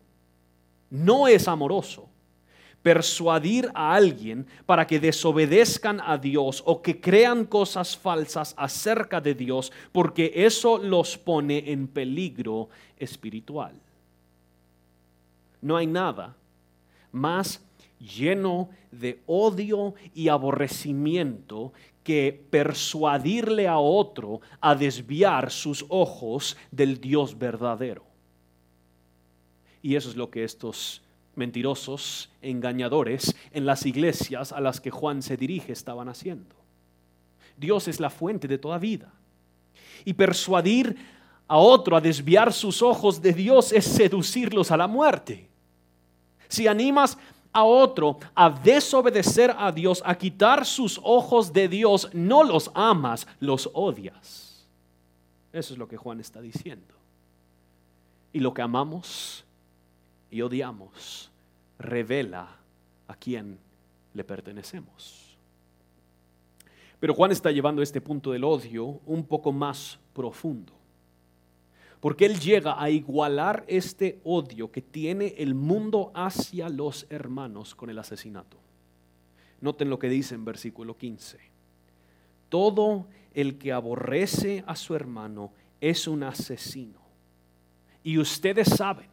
No 0.91 1.27
es 1.27 1.49
amoroso 1.49 2.09
persuadir 2.85 3.71
a 3.75 3.95
alguien 3.95 4.47
para 4.67 4.87
que 4.87 5.01
desobedezcan 5.01 6.03
a 6.05 6.19
Dios 6.19 6.63
o 6.67 6.83
que 6.83 7.01
crean 7.01 7.47
cosas 7.47 7.97
falsas 7.97 8.55
acerca 8.59 9.23
de 9.23 9.35
Dios, 9.35 9.73
porque 9.91 10.31
eso 10.37 10.77
los 10.77 11.17
pone 11.17 11.73
en 11.73 11.89
peligro 11.89 12.69
espiritual. 12.99 13.73
No 15.65 15.79
hay 15.79 15.87
nada 15.87 16.37
más 17.11 17.65
lleno 17.99 18.69
de 18.93 19.23
odio 19.25 19.95
y 20.13 20.29
aborrecimiento 20.29 21.73
que 22.03 22.47
persuadirle 22.51 23.67
a 23.67 23.79
otro 23.79 24.43
a 24.61 24.75
desviar 24.75 25.51
sus 25.51 25.87
ojos 25.89 26.59
del 26.71 27.01
Dios 27.01 27.39
verdadero. 27.39 28.05
Y 29.81 29.97
eso 29.97 30.11
es 30.11 30.17
lo 30.17 30.31
que 30.31 30.45
estos 30.45 31.01
mentirosos, 31.35 32.31
engañadores 32.43 33.35
en 33.51 33.65
las 33.65 33.87
iglesias 33.87 34.53
a 34.53 34.61
las 34.61 34.83
que 34.83 34.91
Juan 34.91 35.23
se 35.23 35.39
dirige 35.39 35.73
estaban 35.73 36.11
haciendo. 36.11 36.55
Dios 37.57 37.89
es 37.89 38.01
la 38.01 38.11
fuente 38.11 38.47
de 38.49 38.59
toda 38.59 38.77
vida. 38.77 39.15
Y 40.05 40.13
persuadir 40.13 40.95
a 41.49 41.57
otro 41.57 41.97
a 41.97 42.03
desviar 42.03 42.53
sus 42.53 42.83
ojos 42.83 43.23
de 43.23 43.33
Dios 43.33 43.73
es 43.73 43.87
seducirlos 43.87 44.71
a 44.71 44.77
la 44.77 44.87
muerte. 44.87 45.54
Si 46.49 46.67
animas 46.67 47.19
a 47.53 47.65
otro 47.65 48.19
a 48.35 48.51
desobedecer 48.51 49.55
a 49.57 49.71
Dios, 49.73 50.03
a 50.05 50.17
quitar 50.17 50.67
sus 50.67 51.01
ojos 51.03 51.53
de 51.53 51.69
Dios, 51.69 52.11
no 52.13 52.43
los 52.43 52.71
amas, 52.75 53.27
los 53.41 53.71
odias. 53.73 54.67
Eso 55.53 55.73
es 55.73 55.79
lo 55.79 55.87
que 55.87 55.97
Juan 55.97 56.21
está 56.21 56.41
diciendo. 56.41 56.95
Y 58.33 58.41
lo 58.41 58.53
que 58.53 58.63
amamos 58.63 59.45
y 60.31 60.43
odiamos 60.43 61.31
revela 61.79 62.49
a 63.07 63.15
quién 63.15 63.59
le 64.15 64.25
pertenecemos. 64.25 65.37
Pero 66.99 67.15
Juan 67.15 67.31
está 67.31 67.53
llevando 67.53 67.83
este 67.83 68.01
punto 68.01 68.33
del 68.33 68.43
odio 68.43 69.01
un 69.07 69.25
poco 69.25 69.53
más 69.53 69.99
profundo. 70.13 70.73
Porque 72.05 72.27
él 72.27 72.39
llega 72.39 72.79
a 72.79 72.91
igualar 72.91 73.65
este 73.67 74.21
odio 74.25 74.71
que 74.71 74.83
tiene 74.83 75.37
el 75.39 75.55
mundo 75.55 76.13
hacia 76.15 76.69
los 76.69 77.07
hermanos 77.09 77.75
con 77.75 77.89
el 77.89 77.99
asesinato. 77.99 78.59
Noten 79.63 79.89
lo 79.89 79.99
que 79.99 80.11
dice 80.11 80.35
en 80.35 80.45
versículo 80.45 80.99
15. 80.99 81.39
Todo 82.51 83.07
el 83.33 83.57
que 83.57 83.73
aborrece 83.73 84.63
a 84.67 84.77
su 84.77 84.95
hermano 84.95 85.55
es 85.81 86.07
un 86.07 86.25
asesino. 86.25 87.01
Y 88.03 88.19
ustedes 88.19 88.69
saben 88.69 89.09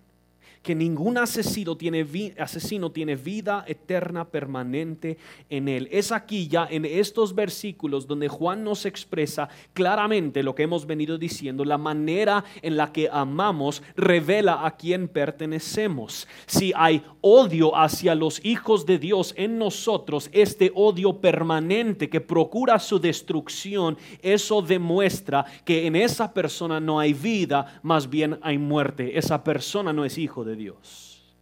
que 0.62 0.76
ningún 0.76 1.18
asesino 1.18 1.76
tiene, 1.76 2.06
asesino 2.38 2.92
tiene 2.92 3.16
vida 3.16 3.64
eterna 3.68 4.26
permanente 4.26 5.18
en 5.50 5.68
él. 5.68 5.88
Es 5.92 6.12
aquí 6.12 6.48
ya 6.48 6.68
en 6.70 6.86
estos 6.86 7.34
versículos 7.34 8.06
donde 8.08 8.28
Juan 8.28 8.64
nos 8.64 8.86
expresa 8.86 9.50
claramente 9.74 10.44
lo 10.44 10.54
que 10.54 10.64
hemos 10.64 10.86
venido 10.86 11.18
diciendo, 11.18 11.66
la 11.66 11.78
manera 11.78 12.44
en 12.62 12.78
la 12.78 12.92
que 12.92 13.10
amamos 13.12 13.82
revela 13.96 14.66
a 14.66 14.78
quién 14.78 15.08
pertenecemos. 15.08 16.28
Si 16.46 16.74
hay 16.76 17.04
odio 17.22 17.76
hacia 17.76 18.14
los 18.14 18.44
hijos 18.46 18.86
de 18.86 19.00
Dios 19.00 19.34
en 19.38 19.58
nosotros, 19.58 20.30
este 20.32 20.72
odio 20.76 21.20
permanente 21.20 22.10
que 22.10 22.22
procura 22.22 22.78
su 22.80 23.00
destrucción, 23.00 23.98
eso 24.22 24.62
demuestra 24.62 25.46
que 25.66 25.88
en 25.88 25.96
esa 25.96 26.34
persona 26.34 26.80
no 26.80 27.00
hay 27.00 27.14
vida, 27.14 27.80
más 27.82 28.10
bien 28.10 28.38
hay 28.42 28.58
muerte. 28.58 29.18
Esa 29.18 29.44
persona 29.44 29.92
no 29.92 30.06
es 30.06 30.18
hijo 30.18 30.44
Dios. 30.56 31.36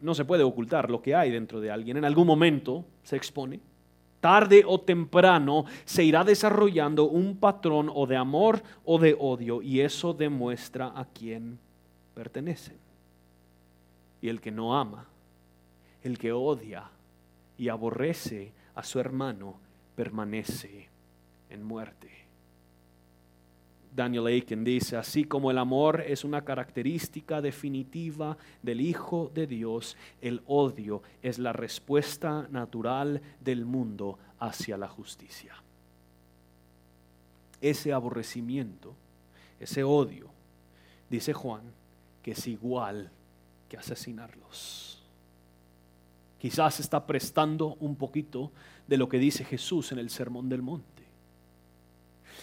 No 0.00 0.14
se 0.14 0.24
puede 0.24 0.42
ocultar 0.42 0.90
lo 0.90 1.00
que 1.00 1.14
hay 1.14 1.30
dentro 1.30 1.60
de 1.60 1.70
alguien. 1.70 1.96
En 1.96 2.04
algún 2.04 2.26
momento 2.26 2.84
se 3.04 3.16
expone. 3.16 3.60
Tarde 4.20 4.62
o 4.66 4.80
temprano 4.80 5.64
se 5.84 6.04
irá 6.04 6.22
desarrollando 6.22 7.04
un 7.04 7.36
patrón 7.36 7.90
o 7.92 8.06
de 8.06 8.16
amor 8.16 8.62
o 8.84 8.98
de 8.98 9.16
odio 9.18 9.62
y 9.62 9.80
eso 9.80 10.14
demuestra 10.14 10.92
a 10.94 11.04
quién 11.04 11.58
pertenecen. 12.14 12.76
Y 14.20 14.28
el 14.28 14.40
que 14.40 14.52
no 14.52 14.76
ama, 14.78 15.06
el 16.04 16.18
que 16.18 16.32
odia 16.32 16.88
y 17.58 17.68
aborrece 17.68 18.52
a 18.74 18.84
su 18.84 19.00
hermano, 19.00 19.56
permanece 19.96 20.88
en 21.50 21.62
muerte. 21.64 22.21
Daniel 23.94 24.26
Aiken 24.26 24.64
dice, 24.64 24.96
así 24.96 25.24
como 25.24 25.50
el 25.50 25.58
amor 25.58 26.02
es 26.06 26.24
una 26.24 26.44
característica 26.44 27.42
definitiva 27.42 28.38
del 28.62 28.80
Hijo 28.80 29.30
de 29.34 29.46
Dios, 29.46 29.98
el 30.22 30.40
odio 30.46 31.02
es 31.20 31.38
la 31.38 31.52
respuesta 31.52 32.48
natural 32.50 33.20
del 33.40 33.66
mundo 33.66 34.18
hacia 34.38 34.78
la 34.78 34.88
justicia. 34.88 35.54
Ese 37.60 37.92
aborrecimiento, 37.92 38.94
ese 39.60 39.84
odio, 39.84 40.30
dice 41.10 41.34
Juan, 41.34 41.62
que 42.22 42.30
es 42.30 42.46
igual 42.46 43.10
que 43.68 43.76
asesinarlos. 43.76 45.02
Quizás 46.38 46.80
está 46.80 47.06
prestando 47.06 47.76
un 47.78 47.94
poquito 47.94 48.52
de 48.88 48.96
lo 48.96 49.08
que 49.08 49.18
dice 49.18 49.44
Jesús 49.44 49.92
en 49.92 49.98
el 49.98 50.08
Sermón 50.08 50.48
del 50.48 50.62
Monte 50.62 50.91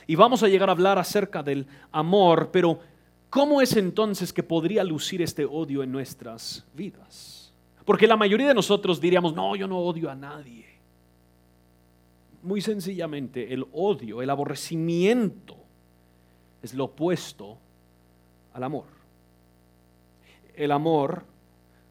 y 0.10 0.16
vamos 0.16 0.42
a 0.42 0.48
llegar 0.48 0.70
a 0.70 0.72
hablar 0.72 0.98
acerca 0.98 1.44
del 1.44 1.68
amor, 1.92 2.50
pero 2.52 2.80
¿cómo 3.30 3.62
es 3.62 3.78
entonces 3.78 4.34
que 4.34 4.42
podría 4.42 4.84
lucir 4.84 5.22
este 5.22 5.46
odio 5.46 5.84
en 5.84 5.92
nuestras 5.92 6.66
vidas? 6.74 7.54
Porque 7.86 8.08
la 8.08 8.18
mayoría 8.18 8.48
de 8.48 8.56
nosotros 8.56 9.00
diríamos, 9.00 9.36
no, 9.36 9.56
yo 9.56 9.68
no 9.68 9.78
odio 9.78 10.10
a 10.10 10.16
nadie. 10.16 10.66
Muy 12.42 12.60
sencillamente, 12.60 13.54
el 13.54 13.68
odio, 13.72 14.24
el 14.24 14.32
aborrecimiento, 14.32 15.58
es 16.64 16.74
lo 16.74 16.86
opuesto 16.86 17.60
al 18.56 18.64
amor. 18.64 18.88
El 20.56 20.72
amor, 20.72 21.24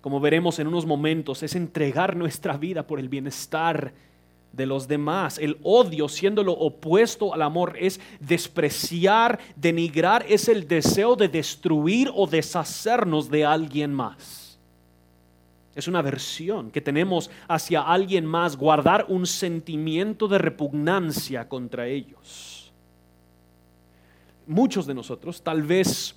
como 0.01 0.19
veremos 0.19 0.59
en 0.59 0.66
unos 0.66 0.87
momentos, 0.87 1.45
es 1.45 1.55
entregar 1.55 2.16
nuestra 2.16 2.57
vida 2.57 2.85
por 2.85 2.99
el 2.99 3.09
bienestar 3.09 3.95
de 4.53 4.67
los 4.67 4.89
demás. 4.89 5.39
El 5.39 5.59
odio, 5.63 6.09
siendo 6.09 6.43
lo 6.43 6.53
opuesto 6.53 7.35
al 7.35 7.43
amor, 7.43 7.77
es 7.79 8.01
despreciar, 8.21 9.39
denigrar, 9.57 10.25
es 10.29 10.49
el 10.49 10.67
deseo 10.67 11.17
de 11.17 11.29
destruir 11.29 12.11
o 12.15 12.27
deshacernos 12.27 13.31
de 13.31 13.45
alguien 13.45 13.93
más. 13.93 14.59
Es 15.75 15.87
una 15.87 16.01
aversión 16.01 16.73
que 16.73 16.81
tenemos 16.81 17.31
hacia 17.47 17.83
alguien 17.83 18.27
más, 18.27 18.57
guardar 18.57 19.07
un 19.09 19.27
sentimiento 19.27 20.27
de 20.27 20.39
repugnancia 20.39 21.49
contra 21.49 21.87
ellos. 21.87 22.73
Muchos 24.49 24.87
de 24.87 24.95
nosotros 24.95 25.41
tal 25.43 25.63
vez 25.63 26.17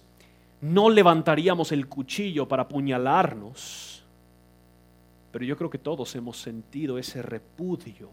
no 0.61 0.89
levantaríamos 0.89 1.71
el 1.71 1.87
cuchillo 1.87 2.47
para 2.47 2.63
apuñalarnos, 2.63 3.90
pero 5.31 5.45
yo 5.45 5.55
creo 5.57 5.69
que 5.69 5.77
todos 5.77 6.15
hemos 6.15 6.37
sentido 6.37 6.97
ese 6.97 7.21
repudio 7.21 8.09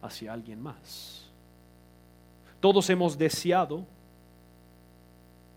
hacia 0.00 0.32
alguien 0.32 0.62
más. 0.62 1.26
Todos 2.60 2.88
hemos 2.90 3.18
deseado 3.18 3.84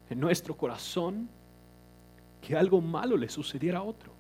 en 0.10 0.20
nuestro 0.20 0.56
corazón 0.56 1.30
que 2.42 2.56
algo 2.56 2.82
malo 2.82 3.16
le 3.16 3.30
sucediera 3.30 3.80
a 3.80 3.84
otro. 3.84 4.12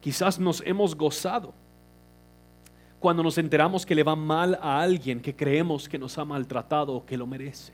Quizás 0.00 0.38
nos 0.38 0.62
hemos 0.66 0.94
gozado 0.94 1.54
cuando 3.00 3.22
nos 3.22 3.38
enteramos 3.38 3.86
que 3.86 3.94
le 3.94 4.02
va 4.02 4.16
mal 4.16 4.58
a 4.60 4.80
alguien 4.80 5.20
que 5.20 5.34
creemos 5.34 5.88
que 5.88 5.98
nos 5.98 6.18
ha 6.18 6.24
maltratado 6.24 6.94
o 6.94 7.06
que 7.06 7.16
lo 7.16 7.26
merece. 7.26 7.72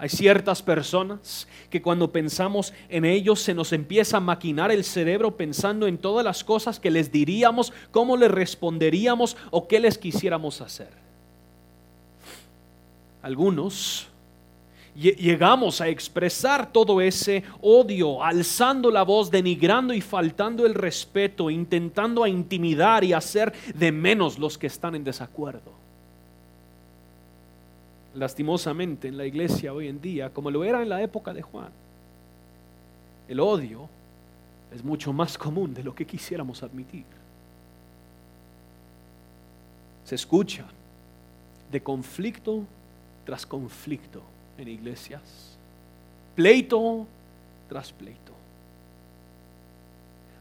Hay 0.00 0.08
ciertas 0.08 0.62
personas 0.62 1.46
que 1.68 1.82
cuando 1.82 2.10
pensamos 2.10 2.72
en 2.88 3.04
ellos 3.04 3.42
se 3.42 3.52
nos 3.52 3.70
empieza 3.74 4.16
a 4.16 4.20
maquinar 4.20 4.72
el 4.72 4.82
cerebro 4.82 5.36
pensando 5.36 5.86
en 5.86 5.98
todas 5.98 6.24
las 6.24 6.42
cosas 6.42 6.80
que 6.80 6.90
les 6.90 7.12
diríamos, 7.12 7.70
cómo 7.90 8.16
les 8.16 8.30
responderíamos 8.30 9.36
o 9.50 9.68
qué 9.68 9.78
les 9.78 9.98
quisiéramos 9.98 10.62
hacer. 10.62 10.88
Algunos 13.20 14.08
llegamos 14.94 15.82
a 15.82 15.88
expresar 15.88 16.72
todo 16.72 17.02
ese 17.02 17.44
odio, 17.60 18.24
alzando 18.24 18.90
la 18.90 19.02
voz, 19.02 19.30
denigrando 19.30 19.92
y 19.92 20.00
faltando 20.00 20.64
el 20.64 20.72
respeto, 20.72 21.50
intentando 21.50 22.24
a 22.24 22.28
intimidar 22.30 23.04
y 23.04 23.12
hacer 23.12 23.52
de 23.74 23.92
menos 23.92 24.38
los 24.38 24.56
que 24.56 24.68
están 24.68 24.94
en 24.94 25.04
desacuerdo 25.04 25.79
lastimosamente 28.14 29.08
en 29.08 29.16
la 29.16 29.26
iglesia 29.26 29.72
hoy 29.72 29.88
en 29.88 30.00
día, 30.00 30.30
como 30.30 30.50
lo 30.50 30.64
era 30.64 30.82
en 30.82 30.88
la 30.88 31.02
época 31.02 31.32
de 31.32 31.42
Juan. 31.42 31.70
El 33.28 33.40
odio 33.40 33.88
es 34.74 34.84
mucho 34.84 35.12
más 35.12 35.38
común 35.38 35.74
de 35.74 35.84
lo 35.84 35.94
que 35.94 36.06
quisiéramos 36.06 36.62
admitir. 36.62 37.04
Se 40.04 40.14
escucha 40.14 40.64
de 41.70 41.82
conflicto 41.82 42.64
tras 43.24 43.46
conflicto 43.46 44.22
en 44.58 44.68
iglesias, 44.68 45.22
pleito 46.34 47.06
tras 47.68 47.92
pleito. 47.92 48.29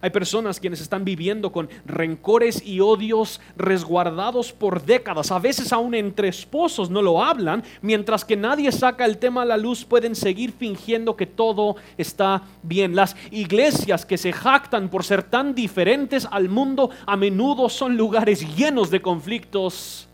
Hay 0.02 0.12
personas 0.12 0.62
quienes 0.62 0.80
están 0.80 1.04
viviendo 1.04 1.52
con 1.52 1.70
rencores 1.86 2.66
y 2.66 2.80
odios 2.80 3.42
resguardados 3.58 4.54
por 4.54 4.84
décadas. 4.84 5.30
A 5.32 5.40
veces 5.40 5.74
aún 5.74 5.94
entre 5.94 6.30
esposos 6.30 6.90
no 6.90 7.02
lo 7.02 7.22
hablan, 7.22 7.64
mientras 7.82 8.24
que 8.24 8.38
nadie 8.38 8.72
saca 8.72 9.04
el 9.04 9.18
tema 9.18 9.42
a 9.42 9.46
la 9.46 9.58
luz, 9.58 9.84
pueden 9.84 10.16
seguir 10.16 10.54
fingiendo 10.54 11.18
que 11.18 11.26
todo 11.26 11.76
está 11.98 12.44
bien. 12.64 12.96
Las 12.96 13.18
iglesias 13.32 14.06
que 14.06 14.18
se 14.18 14.32
jactan 14.32 14.88
por 14.88 15.04
ser 15.04 15.24
tan 15.24 15.54
diferentes 15.54 16.26
al 16.32 16.48
mundo 16.48 16.92
a 17.06 17.18
menudo 17.18 17.68
son 17.68 17.98
lugares 17.98 18.56
llenos 18.56 18.90
de 18.90 19.02
conflictos 19.02 20.08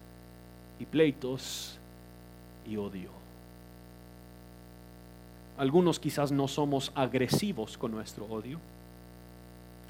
y 0.80 0.86
pleitos 0.86 1.78
y 2.68 2.76
odio. 2.78 3.10
Algunos 5.60 6.00
quizás 6.00 6.32
no 6.32 6.48
somos 6.48 6.92
agresivos 6.96 7.78
con 7.78 7.92
nuestro 7.92 8.26
odio 8.26 8.60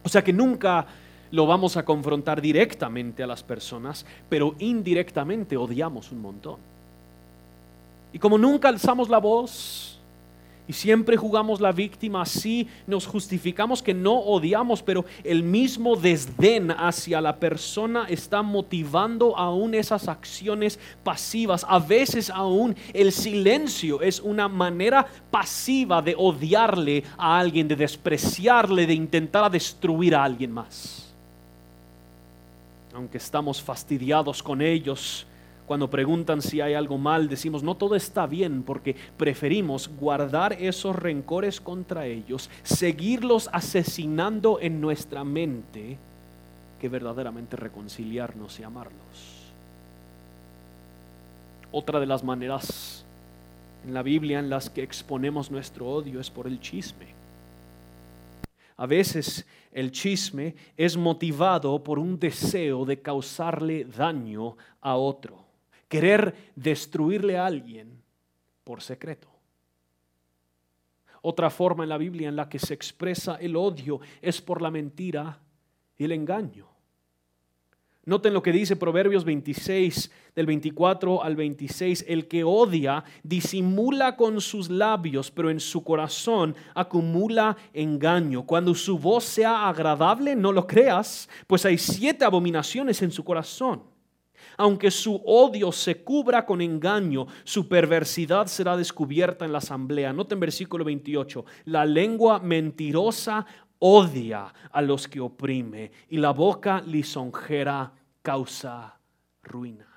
o 0.05 0.09
sea 0.09 0.23
que 0.23 0.31
nunca 0.31 0.85
lo 1.31 1.47
vamos 1.47 1.75
a 1.77 1.83
confrontar 1.83 2.39
directamente 2.39 3.23
a 3.23 3.27
las 3.27 3.43
personas, 3.43 4.05
pero 4.29 4.55
indirectamente 4.59 5.57
odiamos 5.57 6.11
un 6.11 6.21
montón. 6.21 6.57
Y 8.13 8.19
como 8.19 8.37
nunca 8.37 8.69
alzamos 8.69 9.09
la 9.09 9.17
voz 9.17 9.94
Y 10.67 10.73
siempre 10.73 11.15
jugamos 11.15 11.61
la 11.61 11.71
víctima 11.71 12.23
así, 12.23 12.67
nos 12.87 13.05
justificamos 13.05 13.83
que 13.83 13.93
no 13.93 14.17
odiamos, 14.17 14.81
pero 14.81 15.05
el 15.23 15.43
mismo 15.43 15.95
desdén 15.95 16.71
hacia 16.71 17.21
la 17.21 17.35
persona 17.35 18.07
está 18.09 18.41
motivando 18.41 19.37
aún 19.37 19.75
esas 19.75 20.07
acciones 20.07 20.79
pasivas. 21.03 21.63
A 21.69 21.77
veces 21.77 22.31
aún 22.31 22.75
el 22.93 23.11
silencio 23.11 24.01
es 24.01 24.19
una 24.19 24.47
manera 24.47 25.05
pasiva 25.29 26.01
de 26.01 26.15
odiarle 26.17 27.03
a 27.15 27.37
alguien, 27.37 27.67
de 27.67 27.75
despreciarle, 27.75 28.87
de 28.87 28.93
intentar 28.95 29.51
destruir 29.51 30.15
a 30.15 30.23
alguien 30.23 30.51
más. 30.51 31.13
Aunque 32.95 33.19
estamos 33.19 33.61
fastidiados 33.61 34.41
con 34.41 34.63
ellos, 34.63 35.27
cuando 35.65 35.89
preguntan 35.89 36.41
si 36.41 36.61
hay 36.61 36.75
algo 36.75 36.97
mal, 36.97 37.27
decimos, 37.27 37.63
no 37.63 37.75
todo 37.75 37.95
está 37.95 38.27
bien 38.27 38.61
porque 38.63 38.95
preferimos 39.17 39.89
guardar 39.89 40.53
esos 40.53 40.95
rencores 40.95 41.59
contra 41.59 42.05
ellos, 42.05 42.49
seguirlos 42.63 43.49
asesinando 43.51 44.59
en 44.61 44.79
nuestra 44.79 45.23
mente, 45.23 45.97
que 46.79 46.89
verdaderamente 46.89 47.55
reconciliarnos 47.55 48.59
y 48.59 48.63
amarlos. 48.63 49.53
Otra 51.71 51.99
de 51.99 52.05
las 52.05 52.23
maneras 52.23 53.03
en 53.85 53.93
la 53.93 54.03
Biblia 54.03 54.39
en 54.39 54.49
las 54.49 54.69
que 54.69 54.83
exponemos 54.83 55.49
nuestro 55.49 55.87
odio 55.87 56.19
es 56.19 56.29
por 56.29 56.45
el 56.45 56.59
chisme. 56.59 57.07
A 58.77 58.85
veces 58.85 59.47
el 59.71 59.91
chisme 59.91 60.55
es 60.77 60.95
motivado 60.95 61.83
por 61.83 61.97
un 61.97 62.19
deseo 62.19 62.85
de 62.85 63.01
causarle 63.01 63.85
daño 63.85 64.57
a 64.81 64.95
otro 64.95 65.44
querer 65.87 66.51
destruirle 66.55 67.37
a 67.37 67.45
alguien 67.45 68.01
por 68.63 68.81
secreto. 68.81 69.27
Otra 71.21 71.49
forma 71.49 71.83
en 71.83 71.89
la 71.89 71.97
Biblia 71.97 72.29
en 72.29 72.35
la 72.35 72.49
que 72.49 72.59
se 72.59 72.73
expresa 72.73 73.35
el 73.35 73.55
odio 73.55 73.99
es 74.21 74.41
por 74.41 74.61
la 74.61 74.69
mentira 74.69 75.39
y 75.97 76.03
el 76.05 76.11
engaño. 76.11 76.67
Noten 78.05 78.35
lo 78.35 78.43
que 78.43 78.51
dice 78.51 78.75
Proverbios 78.75 79.25
26, 79.25 80.11
del 80.35 80.45
24 80.45 81.23
al 81.23 81.35
26. 81.35 82.05
El 82.07 82.27
que 82.27 82.43
odia 82.43 83.03
disimula 83.23 84.15
con 84.15 84.39
sus 84.39 84.69
labios, 84.69 85.31
pero 85.31 85.49
en 85.49 85.59
su 85.59 85.83
corazón 85.83 86.55
acumula 86.75 87.57
engaño. 87.73 88.45
Cuando 88.45 88.75
su 88.75 88.99
voz 88.99 89.23
sea 89.23 89.67
agradable, 89.67 90.35
no 90.35 90.51
lo 90.51 90.67
creas, 90.67 91.27
pues 91.47 91.65
hay 91.65 91.79
siete 91.79 92.23
abominaciones 92.23 93.01
en 93.01 93.09
su 93.09 93.23
corazón. 93.23 93.94
Aunque 94.57 94.91
su 94.91 95.21
odio 95.25 95.71
se 95.71 96.03
cubra 96.03 96.45
con 96.45 96.61
engaño, 96.61 97.27
su 97.43 97.67
perversidad 97.67 98.47
será 98.47 98.77
descubierta 98.77 99.45
en 99.45 99.51
la 99.51 99.57
asamblea. 99.57 100.13
Noten 100.13 100.39
versículo 100.39 100.85
28. 100.85 101.45
La 101.65 101.85
lengua 101.85 102.39
mentirosa 102.39 103.45
odia 103.79 104.53
a 104.71 104.81
los 104.81 105.07
que 105.07 105.19
oprime 105.19 105.91
y 106.09 106.17
la 106.17 106.31
boca 106.31 106.81
lisonjera 106.81 107.91
causa 108.21 108.97
ruina. 109.43 109.87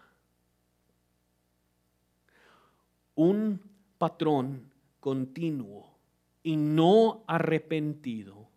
Un 3.15 3.61
patrón 3.97 4.71
continuo 5.01 5.89
y 6.43 6.57
no 6.57 7.25
arrepentido 7.27 8.49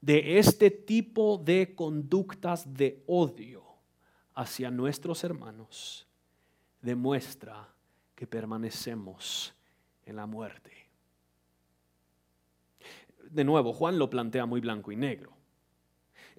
de 0.00 0.38
este 0.38 0.70
tipo 0.70 1.38
de 1.38 1.74
conductas 1.74 2.72
de 2.72 3.02
odio 3.06 3.59
hacia 4.40 4.70
nuestros 4.70 5.22
hermanos 5.22 6.06
demuestra 6.80 7.68
que 8.14 8.26
permanecemos 8.26 9.54
en 10.06 10.16
la 10.16 10.24
muerte. 10.24 10.72
De 13.30 13.44
nuevo, 13.44 13.74
Juan 13.74 13.98
lo 13.98 14.08
plantea 14.08 14.46
muy 14.46 14.62
blanco 14.62 14.92
y 14.92 14.96
negro. 14.96 15.36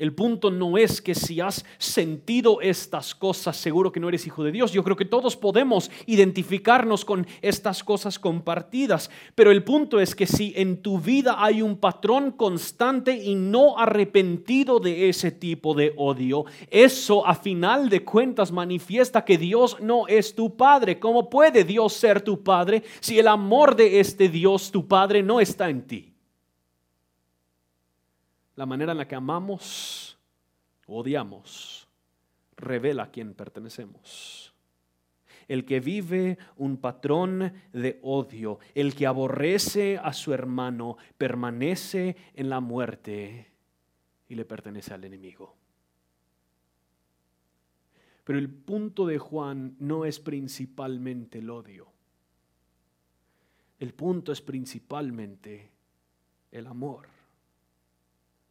El 0.02 0.16
punto 0.16 0.50
no 0.50 0.80
es 0.80 1.00
que 1.00 1.14
si 1.14 1.42
has 1.42 1.64
sentido 1.78 2.60
estas 2.60 3.14
cosas, 3.14 3.56
seguro 3.56 3.92
que 3.92 4.00
no 4.00 4.10
eres 4.10 4.26
hijo 4.26 4.44
de 4.44 4.52
Dios. 4.52 4.72
Yo 4.72 4.84
creo 4.84 4.96
que 4.96 5.06
todos 5.06 5.38
podemos 5.38 5.92
identificarnos 6.08 7.06
con 7.06 7.28
estas 7.44 7.84
cosas 7.84 8.18
compartidas. 8.18 9.12
Pero 9.36 9.52
el 9.52 9.64
punto 9.64 10.00
es 10.00 10.16
que 10.16 10.26
si 10.26 10.54
en 10.56 10.82
tu 10.82 11.00
vida 11.00 11.36
hay 11.38 11.62
un 11.62 11.78
patrón 11.78 12.32
constante 12.32 13.16
y 13.16 13.36
no 13.36 13.78
arrepentido 13.78 14.80
de 14.80 15.08
ese 15.08 15.30
tipo 15.30 15.76
de 15.76 15.94
odio, 15.96 16.46
eso 16.72 17.24
a 17.28 17.36
final 17.36 17.88
de 17.88 18.04
cuentas 18.04 18.52
manifiesta 18.52 19.24
que 19.24 19.38
Dios 19.38 19.78
no 19.82 20.08
es 20.08 20.34
tu 20.34 20.58
Padre. 20.58 21.00
¿Cómo 21.00 21.30
puede 21.30 21.64
Dios 21.64 21.94
ser 21.94 22.22
tu 22.22 22.42
Padre 22.42 22.82
si 23.02 23.20
el 23.20 23.28
amor 23.28 23.76
de 23.76 24.00
este 24.00 24.30
Dios, 24.30 24.72
tu 24.72 24.88
Padre, 24.88 25.22
no 25.22 25.40
está 25.40 25.70
en 25.70 25.86
ti? 25.86 26.11
La 28.56 28.66
manera 28.66 28.92
en 28.92 28.98
la 28.98 29.08
que 29.08 29.16
amamos 29.16 30.18
odiamos 30.88 31.88
revela 32.56 33.04
a 33.04 33.12
quién 33.12 33.34
pertenecemos. 33.34 34.54
El 35.48 35.66
que 35.66 35.80
vive 35.80 36.38
un 36.58 36.78
patrón 36.78 37.54
de 37.74 38.00
odio, 38.04 38.60
el 38.76 38.96
que 38.96 39.08
aborrece 39.08 39.98
a 39.98 40.14
su 40.14 40.34
hermano, 40.34 40.98
permanece 41.18 42.16
en 42.36 42.50
la 42.50 42.60
muerte 42.60 43.52
y 44.30 44.36
le 44.36 44.46
pertenece 44.46 44.94
al 44.94 45.04
enemigo. 45.04 45.56
Pero 48.24 48.38
el 48.38 48.50
punto 48.50 49.06
de 49.06 49.18
Juan 49.18 49.76
no 49.80 50.06
es 50.06 50.20
principalmente 50.20 51.40
el 51.40 51.50
odio. 51.50 51.88
El 53.80 53.94
punto 53.94 54.32
es 54.32 54.42
principalmente 54.42 55.72
el 56.52 56.68
amor. 56.68 57.21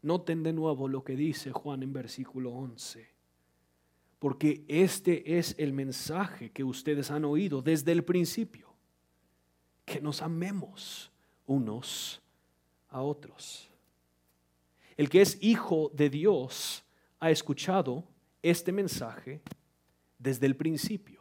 Noten 0.02 0.42
de 0.42 0.52
nuevo 0.52 0.88
lo 0.88 1.04
que 1.04 1.16
dice 1.16 1.52
Juan 1.52 1.82
en 1.82 1.92
versículo 1.92 2.52
11. 2.52 3.08
Porque 4.18 4.64
este 4.68 5.38
es 5.38 5.54
el 5.58 5.72
mensaje 5.72 6.50
que 6.50 6.64
ustedes 6.64 7.10
han 7.10 7.24
oído 7.24 7.62
desde 7.62 7.92
el 7.92 8.04
principio. 8.04 8.74
Que 9.84 10.00
nos 10.00 10.22
amemos 10.22 11.10
unos 11.46 12.22
a 12.88 13.02
otros. 13.02 13.70
El 14.96 15.08
que 15.08 15.22
es 15.22 15.38
hijo 15.40 15.90
de 15.94 16.10
Dios 16.10 16.84
ha 17.18 17.30
escuchado 17.30 18.04
este 18.42 18.72
mensaje 18.72 19.40
desde 20.18 20.46
el 20.46 20.56
principio. 20.56 21.19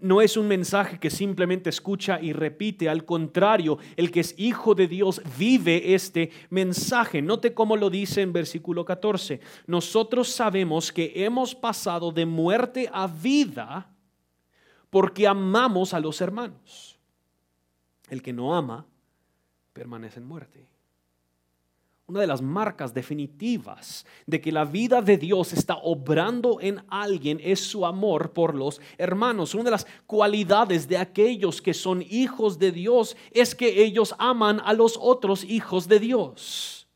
No 0.00 0.20
es 0.20 0.36
un 0.36 0.46
mensaje 0.46 0.98
que 0.98 1.10
simplemente 1.10 1.70
escucha 1.70 2.20
y 2.20 2.32
repite, 2.32 2.88
al 2.88 3.04
contrario, 3.04 3.78
el 3.96 4.10
que 4.10 4.20
es 4.20 4.34
hijo 4.38 4.74
de 4.74 4.86
Dios 4.86 5.20
vive 5.38 5.94
este 5.94 6.30
mensaje. 6.50 7.22
Note 7.22 7.54
cómo 7.54 7.76
lo 7.76 7.90
dice 7.90 8.22
en 8.22 8.32
versículo 8.32 8.84
14. 8.84 9.40
Nosotros 9.66 10.28
sabemos 10.28 10.92
que 10.92 11.12
hemos 11.24 11.54
pasado 11.54 12.12
de 12.12 12.26
muerte 12.26 12.88
a 12.92 13.06
vida 13.06 13.90
porque 14.90 15.26
amamos 15.26 15.92
a 15.94 16.00
los 16.00 16.20
hermanos. 16.20 16.98
El 18.08 18.22
que 18.22 18.32
no 18.32 18.54
ama 18.54 18.86
permanece 19.72 20.20
en 20.20 20.26
muerte 20.26 20.70
una 22.10 22.20
de 22.20 22.26
las 22.26 22.42
marcas 22.42 22.92
definitivas 22.92 24.04
de 24.26 24.40
que 24.40 24.50
la 24.50 24.64
vida 24.64 25.00
de 25.00 25.16
Dios 25.16 25.52
está 25.52 25.76
obrando 25.76 26.58
en 26.60 26.82
alguien 26.88 27.40
es 27.40 27.60
su 27.60 27.86
amor 27.86 28.32
por 28.32 28.56
los 28.56 28.80
hermanos. 28.98 29.54
Una 29.54 29.64
de 29.64 29.70
las 29.70 29.86
cualidades 30.06 30.88
de 30.88 30.98
aquellos 30.98 31.62
que 31.62 31.72
son 31.72 32.02
hijos 32.02 32.58
de 32.58 32.72
Dios 32.72 33.16
es 33.30 33.54
que 33.54 33.84
ellos 33.84 34.14
aman 34.18 34.60
a 34.64 34.72
los 34.72 34.98
otros 35.00 35.44
hijos 35.44 35.86
de 35.86 36.00
Dios. 36.00 36.88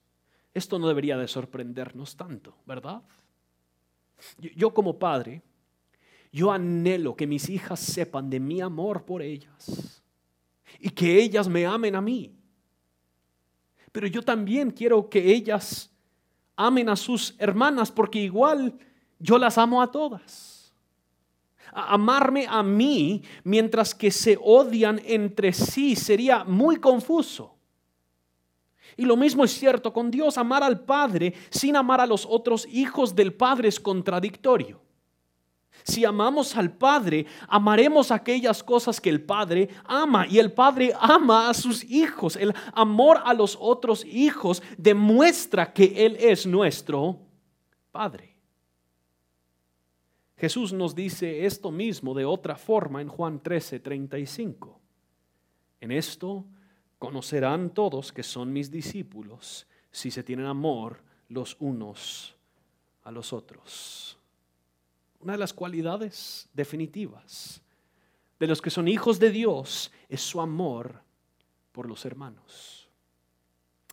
Esto 0.53 0.81
no 0.81 0.89
debería 0.89 1.17
de 1.17 1.29
sorprendernos 1.29 2.17
tanto, 2.17 2.57
¿verdad? 2.67 3.01
Yo 4.39 4.75
como 4.75 4.99
padre, 4.99 5.43
yo 6.33 6.51
anhelo 6.51 7.15
que 7.15 7.29
mis 7.29 7.49
hijas 7.49 7.79
sepan 7.79 8.31
de 8.31 8.41
mi 8.41 8.61
amor 8.61 9.05
por 9.05 9.23
ellas 9.23 10.03
y 10.81 10.91
que 10.91 11.23
ellas 11.23 11.49
me 11.49 11.67
amen 11.67 11.95
a 11.95 12.01
mí 12.01 12.35
pero 13.95 14.09
yo 14.09 14.23
también 14.23 14.73
quiero 14.73 15.09
que 15.09 15.33
ellas 15.33 15.89
amen 16.57 16.89
a 16.89 16.97
sus 16.97 17.37
hermanas 17.39 17.93
porque 17.93 18.19
igual 18.19 18.77
yo 19.21 19.39
las 19.39 19.57
amo 19.57 19.81
a 19.81 19.93
todas. 19.93 20.75
amarme 21.73 22.45
a 22.49 22.61
mí 22.65 23.23
mientras 23.45 23.95
que 23.95 24.11
se 24.11 24.37
odian 24.43 25.01
entre 25.05 25.53
sí 25.53 25.95
sería 25.95 26.43
muy 26.43 26.77
confuso. 26.81 27.55
Y 28.97 29.05
lo 29.05 29.17
mismo 29.17 29.45
es 29.45 29.53
cierto 29.53 29.93
con 29.93 30.11
Dios, 30.11 30.39
amar 30.39 30.65
al 30.65 30.81
Padre 30.81 31.33
sin 31.51 31.77
amar 31.77 32.01
a 32.01 32.07
los 32.07 32.27
otros 32.29 32.67
hijos 32.67 33.15
del 33.15 33.33
Padre 33.33 33.69
es 33.69 33.79
contradictorio. 33.79 34.84
Si 35.83 36.05
amamos 36.05 36.57
al 36.57 36.73
Padre, 36.73 37.27
amaremos 37.49 38.11
aquellas 38.11 38.63
cosas 38.63 39.01
que 39.01 39.11
el 39.11 39.23
Padre 39.23 39.69
ama. 39.85 40.27
Y 40.27 40.39
el 40.39 40.53
Padre 40.53 40.93
ama 40.99 41.51
a 41.51 41.55
sus 41.55 41.85
hijos. 41.85 42.37
El 42.37 42.55
amor 42.73 43.21
a 43.25 43.35
los 43.35 43.57
otros 43.61 44.05
hijos 44.05 44.63
demuestra 44.79 45.73
que 45.73 46.07
Él 46.07 46.17
es 46.19 46.47
nuestro 46.47 47.19
Padre. 47.91 48.35
Jesús 50.37 50.73
nos 50.73 50.95
dice 50.95 51.45
esto 51.45 51.71
mismo 51.71 52.15
de 52.15 52.25
otra 52.25 52.57
forma 52.57 53.03
en 53.03 53.09
Juan 53.09 53.43
13, 53.43 53.81
35. 53.81 54.81
En 55.81 55.91
esto 55.91 56.47
Conocerán 57.05 57.75
todos 57.75 58.15
que 58.15 58.23
son 58.23 58.51
mis 58.51 58.71
discípulos 58.71 59.67
si 59.91 60.11
se 60.11 60.23
tienen 60.23 60.47
amor 60.47 61.03
los 61.29 61.55
unos 61.61 62.35
a 63.03 63.11
los 63.11 63.35
otros. 63.35 64.19
Una 65.25 65.33
de 65.33 65.39
las 65.39 65.55
cualidades 65.55 66.51
definitivas 66.53 67.63
de 68.39 68.47
los 68.47 68.61
que 68.61 68.69
son 68.69 68.89
hijos 68.89 69.19
de 69.19 69.31
Dios 69.31 69.91
es 70.07 70.21
su 70.21 70.39
amor 70.39 71.01
por 71.73 71.89
los 71.89 72.05
hermanos. 72.05 72.91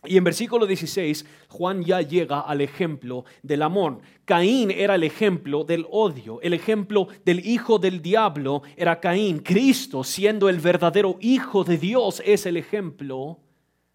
Y 0.04 0.18
en 0.18 0.24
versículo 0.24 0.66
16, 0.66 1.24
Juan 1.48 1.84
ya 1.84 2.02
llega 2.02 2.40
al 2.40 2.60
ejemplo 2.60 3.24
del 3.42 3.62
amor. 3.62 4.02
Caín 4.26 4.70
era 4.70 4.96
el 4.96 5.04
ejemplo 5.04 5.64
del 5.64 5.86
odio, 5.90 6.38
el 6.42 6.52
ejemplo 6.52 7.08
del 7.24 7.46
hijo 7.46 7.78
del 7.78 8.02
diablo 8.02 8.62
era 8.76 9.00
Caín. 9.00 9.38
Cristo, 9.38 10.04
siendo 10.04 10.50
el 10.50 10.60
verdadero 10.60 11.16
hijo 11.20 11.64
de 11.64 11.78
Dios, 11.78 12.20
es 12.26 12.44
el 12.44 12.58
ejemplo 12.58 13.38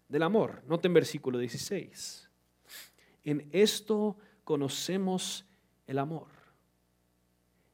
del 0.08 0.24
amor. 0.24 0.64
Noten 0.66 0.92
versículo 0.92 1.38
16. 1.38 2.28
En 3.22 3.48
esto 3.52 4.16
conocemos 4.42 5.44
el 5.86 5.98
amor, 5.98 6.37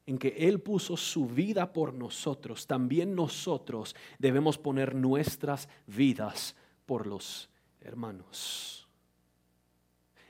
en 0.07 0.19
que 0.19 0.29
Él 0.37 0.61
puso 0.61 0.97
su 0.97 1.27
vida 1.27 1.73
por 1.73 1.95
nosotros. 1.95 2.67
También 2.67 3.15
nosotros 3.15 3.95
debemos 4.19 4.59
poner 4.59 4.95
nuestras 4.95 5.69
vidas 5.87 6.55
por 6.87 7.07
los 7.07 7.49
hermanos. 7.81 8.87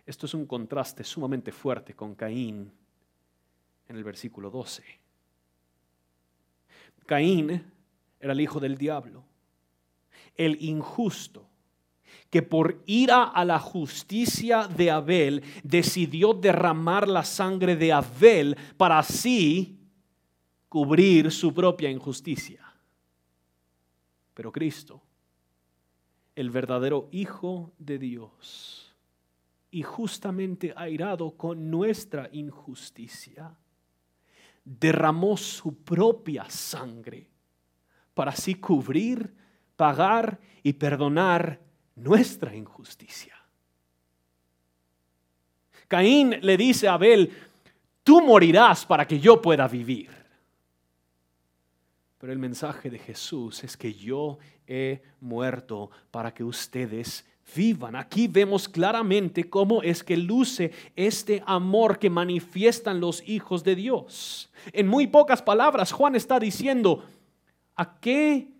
Esto 0.06 0.26
es 0.26 0.34
un 0.34 0.46
contraste 0.46 1.02
sumamente 1.02 1.50
fuerte 1.50 1.94
con 1.94 2.14
Caín 2.14 2.70
en 3.88 3.96
el 3.96 4.04
versículo 4.04 4.50
12. 4.50 4.82
Caín 7.06 7.72
era 8.18 8.32
el 8.32 8.40
hijo 8.40 8.60
del 8.60 8.76
diablo, 8.76 9.24
el 10.36 10.62
injusto, 10.62 11.46
que 12.30 12.42
por 12.42 12.82
ira 12.86 13.24
a 13.24 13.44
la 13.44 13.58
justicia 13.58 14.68
de 14.68 14.90
Abel 14.90 15.42
decidió 15.62 16.34
derramar 16.34 17.08
la 17.08 17.24
sangre 17.24 17.76
de 17.76 17.92
Abel 17.92 18.56
para 18.76 18.98
así 18.98 19.78
cubrir 20.68 21.30
su 21.30 21.54
propia 21.54 21.90
injusticia. 21.90 22.60
Pero 24.34 24.50
Cristo 24.50 25.02
el 26.34 26.50
verdadero 26.50 27.08
Hijo 27.12 27.72
de 27.78 27.98
Dios 27.98 28.94
y 29.70 29.82
justamente 29.82 30.72
airado 30.76 31.36
con 31.36 31.70
nuestra 31.70 32.28
injusticia, 32.32 33.56
derramó 34.64 35.36
su 35.36 35.82
propia 35.82 36.48
sangre 36.48 37.28
para 38.14 38.30
así 38.30 38.54
cubrir, 38.54 39.34
pagar 39.76 40.38
y 40.62 40.74
perdonar 40.74 41.60
nuestra 41.96 42.54
injusticia. 42.54 43.34
Caín 45.88 46.38
le 46.40 46.56
dice 46.56 46.88
a 46.88 46.94
Abel, 46.94 47.30
tú 48.02 48.20
morirás 48.20 48.84
para 48.84 49.06
que 49.06 49.20
yo 49.20 49.40
pueda 49.40 49.68
vivir. 49.68 50.10
Pero 52.18 52.32
el 52.32 52.38
mensaje 52.38 52.88
de 52.88 52.98
Jesús 52.98 53.62
es 53.64 53.76
que 53.76 53.92
yo 53.92 54.38
he 54.66 55.02
muerto 55.20 55.90
para 56.10 56.32
que 56.32 56.42
ustedes 56.42 57.24
vivan. 57.54 57.96
Aquí 57.96 58.28
vemos 58.28 58.68
claramente 58.68 59.50
cómo 59.50 59.82
es 59.82 60.02
que 60.02 60.16
luce 60.16 60.72
este 60.96 61.42
amor 61.46 61.98
que 61.98 62.08
manifiestan 62.08 62.98
los 63.00 63.22
hijos 63.28 63.62
de 63.62 63.74
Dios. 63.74 64.50
En 64.72 64.88
muy 64.88 65.06
pocas 65.06 65.42
palabras, 65.42 65.92
Juan 65.92 66.16
está 66.16 66.40
diciendo, 66.40 67.04
¿a 67.76 68.00
qué 68.00 68.53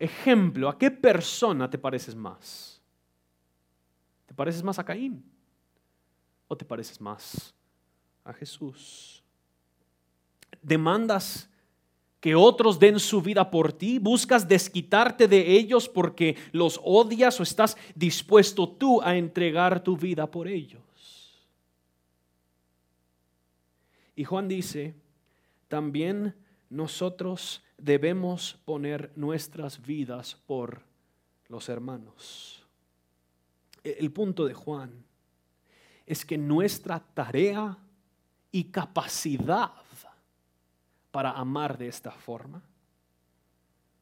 ejemplo, 0.00 0.68
a 0.68 0.76
qué 0.76 0.90
persona 0.90 1.70
te 1.70 1.78
pareces 1.78 2.16
más? 2.16 2.80
¿Te 4.26 4.34
pareces 4.34 4.62
más 4.62 4.78
a 4.78 4.84
Caín? 4.84 5.22
¿O 6.48 6.56
te 6.56 6.64
pareces 6.64 7.00
más 7.00 7.54
a 8.24 8.32
Jesús? 8.32 9.22
Demandas 10.62 11.48
que 12.20 12.34
otros 12.34 12.78
den 12.78 13.00
su 13.00 13.22
vida 13.22 13.50
por 13.50 13.72
ti? 13.72 13.98
¿Buscas 13.98 14.46
desquitarte 14.46 15.26
de 15.26 15.56
ellos 15.56 15.88
porque 15.88 16.36
los 16.52 16.80
odias 16.84 17.40
o 17.40 17.42
estás 17.42 17.76
dispuesto 17.94 18.68
tú 18.68 19.00
a 19.02 19.16
entregar 19.16 19.82
tu 19.82 19.96
vida 19.96 20.30
por 20.30 20.46
ellos? 20.46 20.80
Y 24.14 24.24
Juan 24.24 24.48
dice, 24.48 24.94
también 25.68 26.34
nosotros 26.70 27.62
debemos 27.76 28.58
poner 28.64 29.12
nuestras 29.16 29.82
vidas 29.84 30.36
por 30.46 30.82
los 31.48 31.68
hermanos. 31.68 32.64
E-, 33.84 33.96
el 33.98 34.10
punto 34.12 34.46
de 34.46 34.54
Juan 34.54 35.04
es 36.06 36.24
que 36.24 36.38
nuestra 36.38 37.00
tarea 37.00 37.76
y 38.52 38.64
capacidad 38.64 39.72
para 41.10 41.32
amar 41.32 41.76
de 41.76 41.88
esta 41.88 42.12
forma 42.12 42.62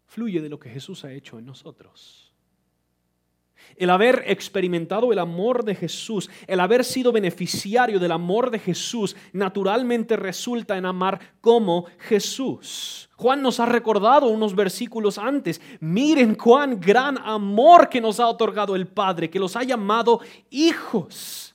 fluye 0.06 0.40
de 0.40 0.48
lo 0.48 0.58
que 0.58 0.70
Jesús 0.70 1.04
ha 1.04 1.12
hecho 1.12 1.38
en 1.38 1.46
nosotros. 1.46 2.27
El 3.76 3.90
haber 3.90 4.24
experimentado 4.26 5.12
el 5.12 5.18
amor 5.18 5.64
de 5.64 5.74
Jesús, 5.74 6.28
el 6.46 6.60
haber 6.60 6.84
sido 6.84 7.12
beneficiario 7.12 7.98
del 7.98 8.12
amor 8.12 8.50
de 8.50 8.58
Jesús, 8.58 9.16
naturalmente 9.32 10.16
resulta 10.16 10.76
en 10.76 10.86
amar 10.86 11.20
como 11.40 11.86
Jesús. 11.98 13.08
Juan 13.16 13.42
nos 13.42 13.58
ha 13.60 13.66
recordado 13.66 14.28
unos 14.28 14.54
versículos 14.54 15.18
antes, 15.18 15.60
miren 15.80 16.34
cuán 16.34 16.80
gran 16.80 17.18
amor 17.18 17.88
que 17.88 18.00
nos 18.00 18.20
ha 18.20 18.28
otorgado 18.28 18.76
el 18.76 18.86
Padre, 18.86 19.30
que 19.30 19.40
los 19.40 19.56
ha 19.56 19.64
llamado 19.64 20.20
hijos. 20.50 21.47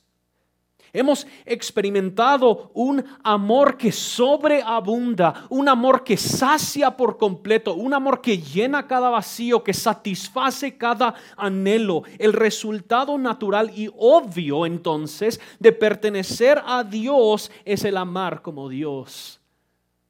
Hemos 0.94 1.26
experimentado 1.44 2.70
un 2.72 3.04
amor 3.24 3.76
que 3.76 3.90
sobreabunda, 3.90 5.44
un 5.48 5.68
amor 5.68 6.04
que 6.04 6.16
sacia 6.16 6.96
por 6.96 7.18
completo, 7.18 7.74
un 7.74 7.92
amor 7.92 8.20
que 8.20 8.38
llena 8.38 8.86
cada 8.86 9.10
vacío, 9.10 9.64
que 9.64 9.74
satisface 9.74 10.78
cada 10.78 11.16
anhelo. 11.36 12.04
El 12.16 12.32
resultado 12.32 13.18
natural 13.18 13.72
y 13.76 13.90
obvio 13.98 14.66
entonces 14.66 15.40
de 15.58 15.72
pertenecer 15.72 16.62
a 16.64 16.84
Dios 16.84 17.50
es 17.64 17.84
el 17.84 17.96
amar 17.96 18.40
como 18.40 18.68
Dios 18.68 19.40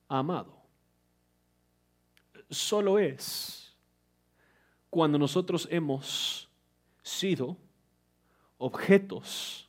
amado. 0.06 0.54
Solo 2.50 2.98
es 2.98 3.74
cuando 4.90 5.18
nosotros 5.18 5.66
hemos 5.70 6.46
sido 7.02 7.56
objetos 8.58 9.63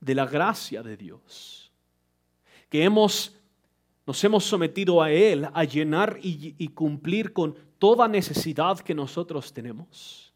de 0.00 0.14
la 0.14 0.26
gracia 0.26 0.82
de 0.82 0.96
Dios, 0.96 1.72
que 2.68 2.84
hemos, 2.84 3.36
nos 4.06 4.22
hemos 4.24 4.44
sometido 4.44 5.02
a 5.02 5.10
Él 5.10 5.48
a 5.52 5.64
llenar 5.64 6.18
y, 6.22 6.54
y 6.58 6.68
cumplir 6.68 7.32
con 7.32 7.54
toda 7.78 8.08
necesidad 8.08 8.78
que 8.80 8.94
nosotros 8.94 9.52
tenemos, 9.52 10.32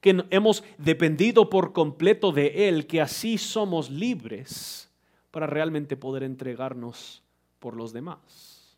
que 0.00 0.24
hemos 0.30 0.64
dependido 0.78 1.48
por 1.48 1.72
completo 1.72 2.32
de 2.32 2.68
Él, 2.68 2.86
que 2.86 3.00
así 3.00 3.38
somos 3.38 3.90
libres 3.90 4.90
para 5.30 5.46
realmente 5.46 5.96
poder 5.96 6.22
entregarnos 6.22 7.22
por 7.58 7.76
los 7.76 7.92
demás. 7.92 8.76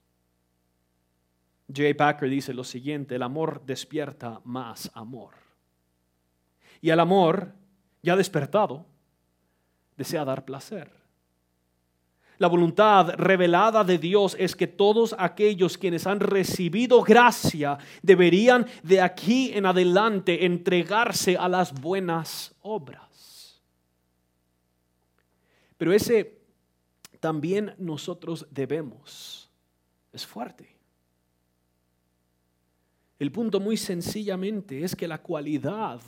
J. 1.68 1.94
Packer 1.96 2.28
dice 2.28 2.52
lo 2.52 2.64
siguiente, 2.64 3.16
el 3.16 3.22
amor 3.22 3.62
despierta 3.64 4.40
más 4.44 4.90
amor. 4.94 5.34
Y 6.80 6.90
el 6.90 7.00
amor, 7.00 7.54
ya 8.02 8.16
despertado, 8.16 8.86
desea 9.96 10.24
dar 10.24 10.44
placer. 10.44 10.90
La 12.38 12.48
voluntad 12.48 13.14
revelada 13.16 13.84
de 13.84 13.96
Dios 13.96 14.36
es 14.38 14.56
que 14.56 14.66
todos 14.66 15.14
aquellos 15.18 15.78
quienes 15.78 16.06
han 16.06 16.18
recibido 16.18 17.02
gracia 17.02 17.78
deberían 18.02 18.66
de 18.82 19.00
aquí 19.00 19.52
en 19.54 19.66
adelante 19.66 20.44
entregarse 20.44 21.36
a 21.36 21.48
las 21.48 21.72
buenas 21.72 22.54
obras. 22.62 23.62
Pero 25.76 25.92
ese 25.92 26.40
también 27.20 27.74
nosotros 27.78 28.46
debemos. 28.50 29.48
Es 30.12 30.26
fuerte. 30.26 30.74
El 33.18 33.30
punto 33.30 33.60
muy 33.60 33.76
sencillamente 33.76 34.82
es 34.82 34.96
que 34.96 35.08
la 35.08 35.22
cualidad 35.22 36.00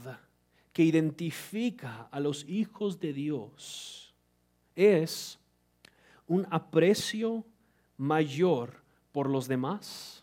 que 0.77 0.85
identifica 0.85 2.07
a 2.11 2.21
los 2.21 2.47
hijos 2.47 3.01
de 3.01 3.15
Dios 3.15 4.15
es 4.75 5.39
un 6.27 6.47
aprecio 6.51 7.47
mayor 7.97 8.83
por 9.11 9.31
los 9.31 9.49
demás 9.49 10.23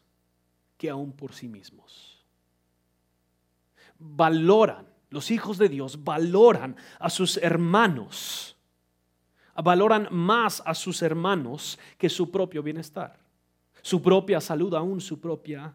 que 0.77 0.91
aún 0.91 1.11
por 1.11 1.33
sí 1.33 1.47
mismos. 1.47 2.23
Valoran, 3.97 4.85
los 5.09 5.31
hijos 5.31 5.57
de 5.57 5.69
Dios 5.69 6.03
valoran 6.03 6.75
a 6.99 7.09
sus 7.09 7.37
hermanos, 7.37 8.55
valoran 9.55 10.07
más 10.11 10.61
a 10.67 10.75
sus 10.75 11.01
hermanos 11.01 11.79
que 11.97 12.09
su 12.09 12.29
propio 12.29 12.61
bienestar, 12.61 13.17
su 13.81 14.03
propia 14.03 14.39
salud, 14.39 14.75
aún 14.75 15.01
su 15.01 15.19
propia 15.19 15.73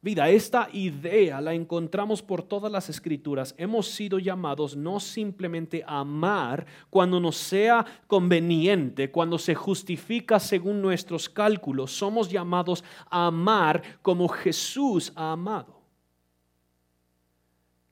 vida. 0.00 0.28
Esta 0.28 0.68
idea 0.72 1.40
la 1.40 1.54
encontramos 1.54 2.22
por 2.22 2.42
todas 2.42 2.70
las 2.70 2.88
escrituras. 2.88 3.54
Hemos 3.58 3.88
sido 3.88 4.18
llamados 4.18 4.76
no 4.76 5.00
simplemente 5.00 5.82
a 5.86 6.00
amar 6.00 6.66
cuando 6.90 7.20
nos 7.20 7.36
sea 7.36 7.84
conveniente, 8.06 9.10
cuando 9.10 9.38
se 9.38 9.54
justifica 9.54 10.38
según 10.38 10.80
nuestros 10.80 11.28
cálculos. 11.28 11.92
Somos 11.92 12.30
llamados 12.30 12.84
a 13.10 13.26
amar 13.26 13.82
como 14.02 14.28
Jesús 14.28 15.12
ha 15.16 15.32
amado. 15.32 15.82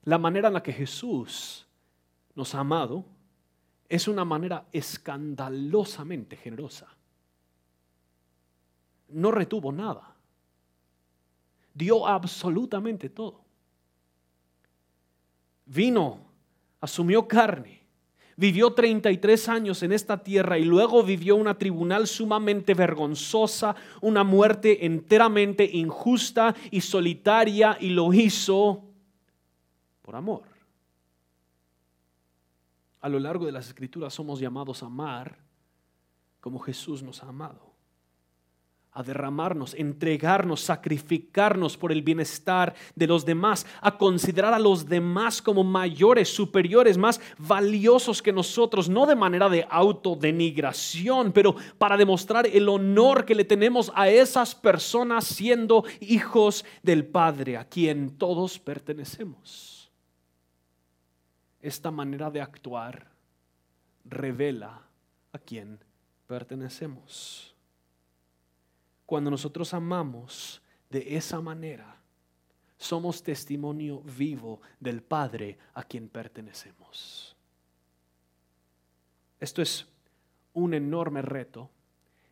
La 0.05 0.19
manera 0.19 0.49
en 0.49 0.55
la 0.55 0.63
que 0.63 0.73
Jesús 0.73 1.67
nos 2.35 2.55
ha 2.55 2.61
amado 2.61 3.05
es 3.89 4.07
una 4.07 4.25
manera 4.25 4.67
escandalosamente 4.73 6.37
generosa. 6.37 6.89
No 9.09 9.31
retuvo 9.31 9.73
nada 9.73 10.14
dio 11.75 12.07
absolutamente 12.07 13.11
todo. 13.11 13.43
Vino, 15.67 16.21
asumió 16.81 17.27
carne, 17.27 17.81
vivió 18.37 18.73
33 18.73 19.49
años 19.49 19.83
en 19.83 19.93
esta 19.93 20.23
tierra 20.23 20.59
y 20.59 20.65
luego 20.65 21.03
vivió 21.03 21.37
una 21.37 21.59
tribunal 21.59 22.07
sumamente 22.07 22.75
vergonzosa, 22.75 23.75
una 24.01 24.23
muerte 24.23 24.87
enteramente 24.87 25.69
injusta 25.73 26.55
y 26.71 26.81
solitaria 26.81 27.77
y 27.81 27.91
lo 27.91 28.13
hizo 28.13 28.85
por 30.03 30.17
amor. 30.17 30.43
A 33.01 33.09
lo 33.09 33.19
largo 33.19 33.45
de 33.45 33.53
las 33.53 33.67
escrituras 33.67 34.15
somos 34.15 34.41
llamados 34.41 34.83
a 34.83 34.87
amar 34.87 35.37
como 36.41 36.59
Jesús 36.59 37.03
nos 37.03 37.23
ha 37.23 37.29
amado 37.29 37.74
a 38.97 39.03
derramarnos, 39.03 39.75
entregarnos, 39.75 40.61
sacrificarnos 40.61 41.77
por 41.77 41.91
el 41.91 42.01
bienestar 42.01 42.75
de 42.95 43.09
los 43.09 43.27
demás, 43.27 43.67
a 43.81 43.99
considerar 43.99 44.55
a 44.55 44.59
los 44.61 44.89
demás 44.89 45.43
como 45.43 45.65
mayores, 45.65 46.33
superiores, 46.33 46.97
más 46.97 47.21
valiosos 47.37 48.23
que 48.23 48.33
nosotros, 48.33 48.89
no 48.89 49.05
de 49.05 49.17
manera 49.17 49.49
de 49.49 49.67
autodenigración, 49.69 51.33
pero 51.33 51.57
para 51.77 51.97
demostrar 51.97 52.47
el 52.47 52.69
honor 52.69 53.25
que 53.25 53.35
le 53.35 53.45
tenemos 53.45 53.91
a 53.97 54.09
esas 54.09 54.55
personas 54.55 55.25
siendo 55.25 55.85
hijos 55.99 56.65
del 56.85 57.05
Padre, 57.05 57.57
a 57.57 57.65
quien 57.65 58.17
todos 58.17 58.61
pertenecemos. 58.61 59.91
Esta 61.61 61.91
manera 61.91 62.31
de 62.31 62.41
actuar 62.41 63.11
revela 64.05 64.83
a 65.33 65.39
quien 65.39 65.81
pertenecemos. 66.29 67.54
Cuando 69.07 69.31
nosotros 69.31 69.75
amamos 69.75 70.63
de 70.91 71.17
esa 71.17 71.41
manera, 71.41 71.97
somos 72.77 73.23
testimonio 73.23 74.01
vivo 74.01 74.61
del 74.81 75.03
Padre 75.03 75.59
a 75.75 75.83
quien 75.83 76.09
pertenecemos. 76.09 77.37
Esto 79.41 79.63
es 79.63 79.87
un 80.53 80.75
enorme 80.75 81.23
reto, 81.23 81.71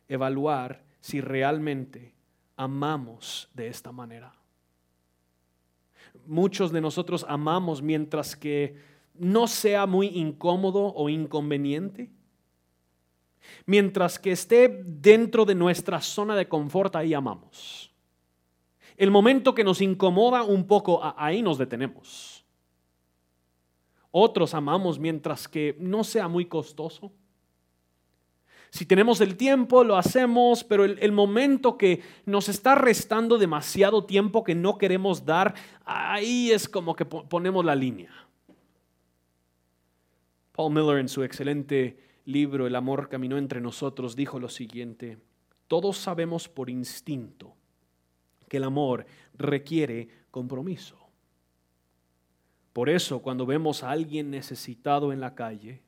evaluar 0.07 0.83
si 1.01 1.21
realmente 1.21 2.13
amamos 2.55 3.49
de 3.53 3.67
esta 3.67 3.91
manera. 3.91 4.33
Muchos 6.25 6.71
de 6.71 6.81
nosotros 6.81 7.25
amamos 7.27 7.81
mientras 7.81 8.35
que 8.35 8.77
no 9.15 9.47
sea 9.47 9.85
muy 9.85 10.07
incómodo 10.07 10.93
o 10.93 11.09
inconveniente 11.09 12.09
Mientras 13.65 14.19
que 14.19 14.31
esté 14.31 14.83
dentro 14.85 15.45
de 15.45 15.55
nuestra 15.55 16.01
zona 16.01 16.35
de 16.35 16.47
confort, 16.47 16.95
ahí 16.95 17.13
amamos. 17.13 17.91
El 18.97 19.11
momento 19.11 19.55
que 19.55 19.63
nos 19.63 19.81
incomoda 19.81 20.43
un 20.43 20.67
poco, 20.67 21.01
ahí 21.17 21.41
nos 21.41 21.57
detenemos. 21.57 22.45
Otros 24.11 24.53
amamos 24.53 24.99
mientras 24.99 25.47
que 25.47 25.75
no 25.79 26.03
sea 26.03 26.27
muy 26.27 26.45
costoso. 26.45 27.11
Si 28.69 28.85
tenemos 28.85 29.21
el 29.21 29.37
tiempo, 29.37 29.83
lo 29.83 29.97
hacemos, 29.97 30.63
pero 30.63 30.83
el, 30.83 31.11
momento 31.11 31.77
que 31.77 32.01
nos 32.25 32.49
está 32.49 32.73
restando 32.73 33.37
demasiado 33.37 34.05
tiempo 34.05 34.43
que 34.43 34.55
no 34.55 34.79
queremos 34.79 35.25
dar, 35.25 35.53
ahí 35.85 36.51
es 36.51 36.67
como 36.67 36.95
que 36.95 37.05
ponemos 37.05 37.63
la 37.63 37.75
línea. 37.75 38.11
Paul 40.53 40.73
Miller 40.73 40.97
en 40.97 41.07
su 41.07 41.23
excelente 41.23 41.97
libro 42.25 42.67
El 42.67 42.75
amor 42.75 43.09
caminó 43.09 43.37
entre 43.37 43.61
nosotros 43.61 44.15
dijo 44.15 44.39
lo 44.39 44.49
siguiente, 44.49 45.17
todos 45.67 45.97
sabemos 45.97 46.47
por 46.47 46.69
instinto 46.69 47.55
que 48.47 48.57
el 48.57 48.63
amor 48.63 49.05
requiere 49.33 50.09
compromiso. 50.31 50.97
Por 52.73 52.89
eso 52.89 53.21
cuando 53.21 53.45
vemos 53.45 53.83
a 53.83 53.91
alguien 53.91 54.31
necesitado 54.31 55.13
en 55.13 55.19
la 55.19 55.35
calle, 55.35 55.81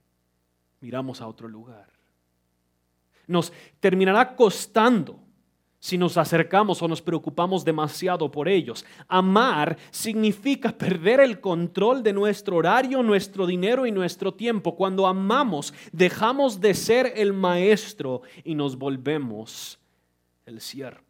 miramos 0.82 1.22
a 1.22 1.28
otro 1.28 1.48
lugar. 1.48 1.90
Nos 3.28 3.52
terminará 3.80 4.36
costando 4.36 5.25
si 5.86 6.00
nos 6.00 6.18
acercamos 6.18 6.82
o 6.82 6.88
nos 6.88 7.00
preocupamos 7.00 7.64
demasiado 7.64 8.32
por 8.32 8.50
ellos. 8.50 8.84
Amar 9.08 9.78
significa 9.92 10.76
perder 10.76 11.20
el 11.20 11.40
control 11.40 12.02
de 12.02 12.12
nuestro 12.12 12.56
horario, 12.56 13.04
nuestro 13.04 13.46
dinero 13.46 13.86
y 13.86 13.92
nuestro 13.92 14.34
tiempo. 14.34 14.76
Cuando 14.76 15.06
amamos, 15.06 15.76
dejamos 15.92 16.60
de 16.60 16.74
ser 16.74 17.14
el 17.16 17.34
maestro 17.34 18.24
y 18.44 18.56
nos 18.56 18.80
volvemos 18.80 19.78
el 20.48 20.60
siervo. 20.60 21.05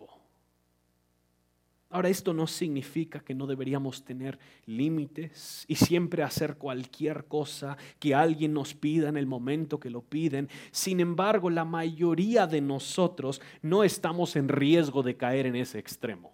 Ahora, 1.90 2.10
esto 2.10 2.34
no 2.34 2.48
significa 2.48 3.20
que 3.20 3.36
no 3.36 3.48
deberíamos 3.48 4.04
tener 4.04 4.40
límites 4.66 5.66
y 5.68 5.76
siempre 5.76 6.24
hacer 6.24 6.58
cualquier 6.58 7.26
cosa 7.26 7.78
que 8.00 8.16
alguien 8.16 8.54
nos 8.54 8.74
pida 8.74 9.08
en 9.08 9.18
el 9.18 9.28
momento 9.28 9.80
que 9.80 9.90
lo 9.90 10.02
piden. 10.02 10.50
Sin 10.72 11.00
embargo, 11.00 11.50
la 11.50 11.64
mayoría 11.64 12.48
de 12.48 12.60
nosotros 12.60 13.42
no 13.62 13.84
estamos 13.84 14.36
en 14.36 14.50
riesgo 14.50 15.04
de 15.04 15.16
caer 15.16 15.46
en 15.46 15.56
ese 15.56 15.80
extremo. 15.80 16.34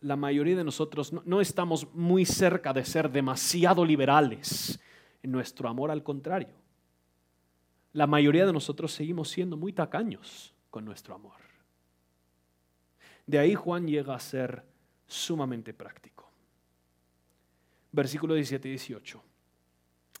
La 0.00 0.14
mayoría 0.14 0.56
de 0.56 0.64
nosotros 0.64 1.12
no, 1.12 1.40
estamos 1.40 1.92
muy 1.92 2.24
cerca 2.24 2.72
de 2.72 2.84
ser 2.84 3.10
demasiado 3.10 3.84
liberales 3.84 4.78
en 5.22 5.32
nuestro 5.32 5.68
amor, 5.68 5.90
al 5.90 6.04
contrario. 6.04 6.54
La 7.92 8.06
mayoría 8.06 8.46
de 8.46 8.52
nosotros 8.52 8.92
seguimos 8.92 9.28
siendo 9.28 9.56
muy 9.56 9.72
tacaños 9.72 10.54
con 10.70 10.84
nuestro 10.84 11.16
amor. 11.16 11.47
De 13.28 13.38
ahí 13.38 13.54
Juan 13.54 13.86
llega 13.86 14.14
a 14.14 14.20
ser 14.20 14.64
sumamente 15.06 15.74
práctico. 15.74 16.32
Versículo 17.92 18.32
17 18.32 18.68
y 18.68 18.70
18. 18.70 19.22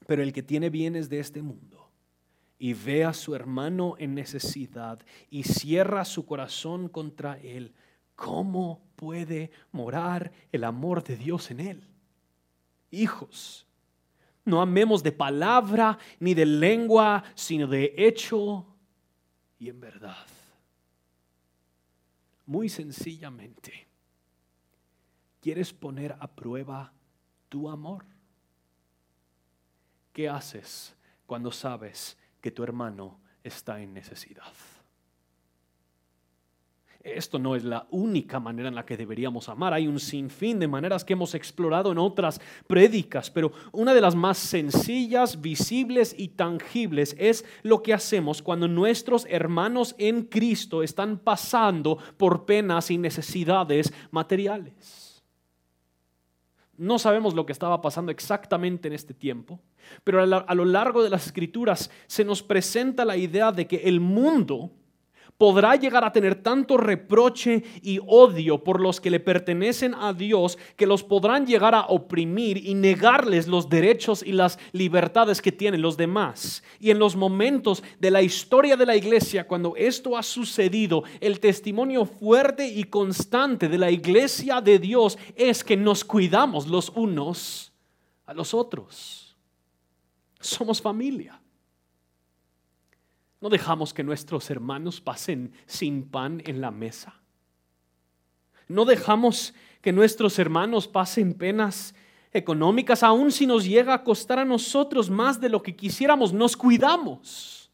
Pero 0.06 0.22
el 0.22 0.30
que 0.30 0.42
tiene 0.42 0.68
bienes 0.68 1.08
de 1.08 1.18
este 1.18 1.40
mundo 1.40 1.90
y 2.58 2.74
ve 2.74 3.06
a 3.06 3.14
su 3.14 3.34
hermano 3.34 3.94
en 3.98 4.14
necesidad 4.14 5.00
y 5.30 5.44
cierra 5.44 6.04
su 6.04 6.26
corazón 6.26 6.90
contra 6.90 7.38
él, 7.38 7.72
¿cómo 8.14 8.82
puede 8.94 9.52
morar 9.72 10.30
el 10.52 10.64
amor 10.64 11.02
de 11.02 11.16
Dios 11.16 11.50
en 11.50 11.60
él? 11.60 11.88
Hijos, 12.90 13.66
no 14.44 14.60
amemos 14.60 15.02
de 15.02 15.12
palabra 15.12 15.98
ni 16.20 16.34
de 16.34 16.44
lengua, 16.44 17.24
sino 17.34 17.66
de 17.68 17.94
hecho 17.96 18.66
y 19.58 19.70
en 19.70 19.80
verdad 19.80 20.26
muy 22.48 22.70
sencillamente, 22.70 23.86
¿quieres 25.42 25.74
poner 25.74 26.16
a 26.18 26.26
prueba 26.26 26.94
tu 27.50 27.68
amor? 27.68 28.06
¿Qué 30.14 30.30
haces 30.30 30.96
cuando 31.26 31.52
sabes 31.52 32.16
que 32.40 32.50
tu 32.50 32.64
hermano 32.64 33.20
está 33.44 33.82
en 33.82 33.92
necesidad? 33.92 34.50
Esto 37.00 37.38
no 37.38 37.54
es 37.54 37.62
la 37.62 37.86
única 37.90 38.40
manera 38.40 38.68
en 38.68 38.74
la 38.74 38.84
que 38.84 38.96
deberíamos 38.96 39.48
amar. 39.48 39.72
Hay 39.72 39.86
un 39.86 40.00
sinfín 40.00 40.58
de 40.58 40.66
maneras 40.66 41.04
que 41.04 41.12
hemos 41.12 41.34
explorado 41.34 41.92
en 41.92 41.98
otras 41.98 42.40
prédicas, 42.66 43.30
pero 43.30 43.52
una 43.70 43.94
de 43.94 44.00
las 44.00 44.16
más 44.16 44.36
sencillas, 44.36 45.40
visibles 45.40 46.14
y 46.18 46.28
tangibles 46.28 47.14
es 47.18 47.44
lo 47.62 47.82
que 47.82 47.94
hacemos 47.94 48.42
cuando 48.42 48.66
nuestros 48.66 49.26
hermanos 49.30 49.94
en 49.98 50.24
Cristo 50.24 50.82
están 50.82 51.18
pasando 51.18 51.98
por 52.16 52.44
penas 52.44 52.90
y 52.90 52.98
necesidades 52.98 53.92
materiales. 54.10 55.22
No 56.76 56.98
sabemos 56.98 57.34
lo 57.34 57.46
que 57.46 57.52
estaba 57.52 57.80
pasando 57.80 58.10
exactamente 58.10 58.88
en 58.88 58.94
este 58.94 59.14
tiempo, 59.14 59.60
pero 60.02 60.22
a 60.22 60.54
lo 60.54 60.64
largo 60.64 61.02
de 61.02 61.10
las 61.10 61.26
escrituras 61.26 61.90
se 62.06 62.24
nos 62.24 62.42
presenta 62.42 63.04
la 63.04 63.16
idea 63.16 63.52
de 63.52 63.66
que 63.66 63.76
el 63.76 64.00
mundo 64.00 64.72
podrá 65.38 65.76
llegar 65.76 66.04
a 66.04 66.12
tener 66.12 66.42
tanto 66.42 66.76
reproche 66.76 67.62
y 67.80 68.00
odio 68.06 68.62
por 68.64 68.80
los 68.80 69.00
que 69.00 69.10
le 69.10 69.20
pertenecen 69.20 69.94
a 69.94 70.12
Dios 70.12 70.58
que 70.76 70.86
los 70.86 71.04
podrán 71.04 71.46
llegar 71.46 71.76
a 71.76 71.86
oprimir 71.86 72.58
y 72.58 72.74
negarles 72.74 73.46
los 73.46 73.68
derechos 73.68 74.24
y 74.24 74.32
las 74.32 74.58
libertades 74.72 75.40
que 75.40 75.52
tienen 75.52 75.80
los 75.80 75.96
demás. 75.96 76.64
Y 76.80 76.90
en 76.90 76.98
los 76.98 77.14
momentos 77.14 77.84
de 78.00 78.10
la 78.10 78.20
historia 78.20 78.76
de 78.76 78.86
la 78.86 78.96
iglesia, 78.96 79.46
cuando 79.46 79.76
esto 79.76 80.16
ha 80.16 80.24
sucedido, 80.24 81.04
el 81.20 81.38
testimonio 81.38 82.04
fuerte 82.04 82.66
y 82.66 82.84
constante 82.84 83.68
de 83.68 83.78
la 83.78 83.92
iglesia 83.92 84.60
de 84.60 84.80
Dios 84.80 85.16
es 85.36 85.62
que 85.62 85.76
nos 85.76 86.04
cuidamos 86.04 86.66
los 86.66 86.90
unos 86.90 87.72
a 88.26 88.34
los 88.34 88.52
otros. 88.54 89.36
Somos 90.40 90.82
familia. 90.82 91.37
No 93.40 93.48
dejamos 93.48 93.94
que 93.94 94.02
nuestros 94.02 94.50
hermanos 94.50 95.00
pasen 95.00 95.52
sin 95.66 96.08
pan 96.08 96.42
en 96.44 96.60
la 96.60 96.70
mesa. 96.70 97.20
No 98.66 98.84
dejamos 98.84 99.54
que 99.80 99.92
nuestros 99.92 100.38
hermanos 100.38 100.88
pasen 100.88 101.34
penas 101.34 101.94
económicas, 102.32 103.02
aun 103.02 103.30
si 103.32 103.46
nos 103.46 103.64
llega 103.64 103.94
a 103.94 104.04
costar 104.04 104.38
a 104.38 104.44
nosotros 104.44 105.08
más 105.08 105.40
de 105.40 105.48
lo 105.48 105.62
que 105.62 105.76
quisiéramos. 105.76 106.32
Nos 106.32 106.56
cuidamos. 106.56 107.70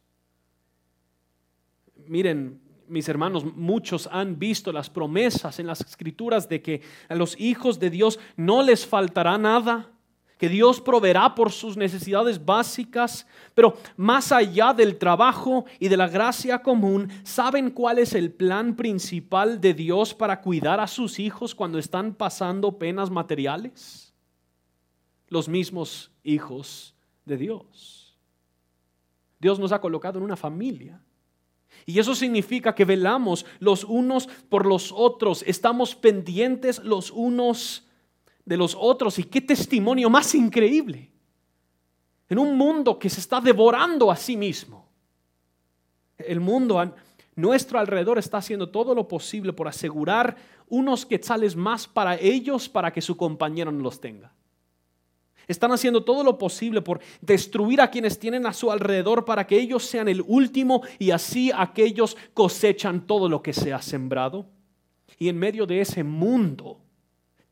Miren, 2.07 2.61
mis 2.87 3.09
hermanos, 3.09 3.45
muchos 3.45 4.09
han 4.13 4.39
visto 4.39 4.71
las 4.71 4.91
promesas 4.91 5.59
en 5.59 5.67
las 5.67 5.81
escrituras 5.81 6.49
de 6.49 6.61
que 6.61 6.83
a 7.09 7.15
los 7.15 7.41
hijos 7.41 7.79
de 7.81 7.91
Dios 7.91 8.21
no 8.37 8.63
les 8.63 8.87
faltará 8.87 9.39
nada 9.39 9.94
que 10.39 10.49
Dios 10.49 10.81
proveerá 10.81 11.35
por 11.35 11.53
sus 11.53 11.77
necesidades 11.77 12.45
básicas, 12.45 13.27
pero 13.55 13.77
más 13.97 14.33
allá 14.33 14.73
del 14.73 14.99
trabajo 14.99 15.65
y 15.79 15.89
de 15.89 15.97
la 15.97 16.09
gracia 16.09 16.63
común, 16.63 17.09
¿saben 17.23 17.71
cuál 17.71 17.99
es 17.99 18.15
el 18.15 18.33
plan 18.33 18.75
principal 18.75 19.61
de 19.61 19.75
Dios 19.75 20.15
para 20.15 20.41
cuidar 20.41 20.81
a 20.81 20.87
sus 20.87 21.19
hijos 21.19 21.55
cuando 21.55 21.79
están 21.79 22.15
pasando 22.15 22.79
penas 22.79 23.11
materiales? 23.11 24.13
Los 25.29 25.49
mismos 25.49 26.11
hijos 26.23 26.95
de 27.25 27.37
Dios. 27.37 28.17
Dios 29.39 29.59
nos 29.59 29.73
ha 29.73 29.81
colocado 29.81 30.19
en 30.19 30.25
una 30.25 30.37
familia. 30.37 31.01
Y 31.87 31.99
eso 31.99 32.15
significa 32.15 32.75
que 32.75 32.85
velamos 32.85 33.45
los 33.59 33.85
unos 33.85 34.27
por 34.49 34.67
los 34.67 34.91
otros, 34.93 35.45
estamos 35.47 35.95
pendientes 35.95 36.83
los 36.83 37.11
unos 37.11 37.84
de 38.45 38.57
los 38.57 38.77
otros. 38.79 39.19
Y 39.19 39.25
qué 39.25 39.41
testimonio 39.41 40.11
más 40.11 40.35
increíble. 40.35 41.11
En 42.29 42.39
un 42.39 42.57
mundo 42.57 42.99
que 42.99 43.11
se 43.11 43.21
está 43.21 43.41
devorando 43.41 44.11
a 44.11 44.17
sí 44.17 44.37
mismo. 44.37 44.89
El 46.19 46.41
mundo 46.41 46.79
a 46.79 46.95
nuestro 47.37 47.79
alrededor 47.79 48.19
está 48.19 48.39
haciendo 48.39 48.69
todo 48.69 48.95
lo 48.95 49.09
posible 49.09 49.53
por 49.53 49.69
asegurar 49.69 50.37
unos 50.69 51.05
quetzales 51.05 51.57
más 51.57 51.87
para 51.87 52.17
ellos 52.17 52.69
para 52.69 52.93
que 52.93 53.03
su 53.03 53.17
compañero 53.17 53.73
no 53.73 53.83
los 53.83 54.01
tenga. 54.01 54.33
Están 55.47 55.73
haciendo 55.73 56.05
todo 56.05 56.25
lo 56.25 56.39
posible 56.39 56.81
por 56.81 57.01
destruir 57.21 57.81
a 57.81 57.91
quienes 57.91 58.19
tienen 58.19 58.47
a 58.47 58.53
su 58.53 58.71
alrededor 58.71 59.25
para 59.25 59.47
que 59.47 59.59
ellos 59.59 59.85
sean 59.85 60.09
el 60.09 60.23
último 60.27 60.83
y 60.99 61.11
así 61.11 61.51
aquellos 61.55 62.17
cosechan 62.33 63.07
todo 63.07 63.29
lo 63.29 63.43
que 63.43 63.53
se 63.53 63.73
ha 63.73 63.83
sembrado. 63.83 64.47
Y 65.19 65.29
en 65.29 65.39
medio 65.39 65.67
de 65.67 65.81
ese 65.81 66.03
mundo 66.03 66.81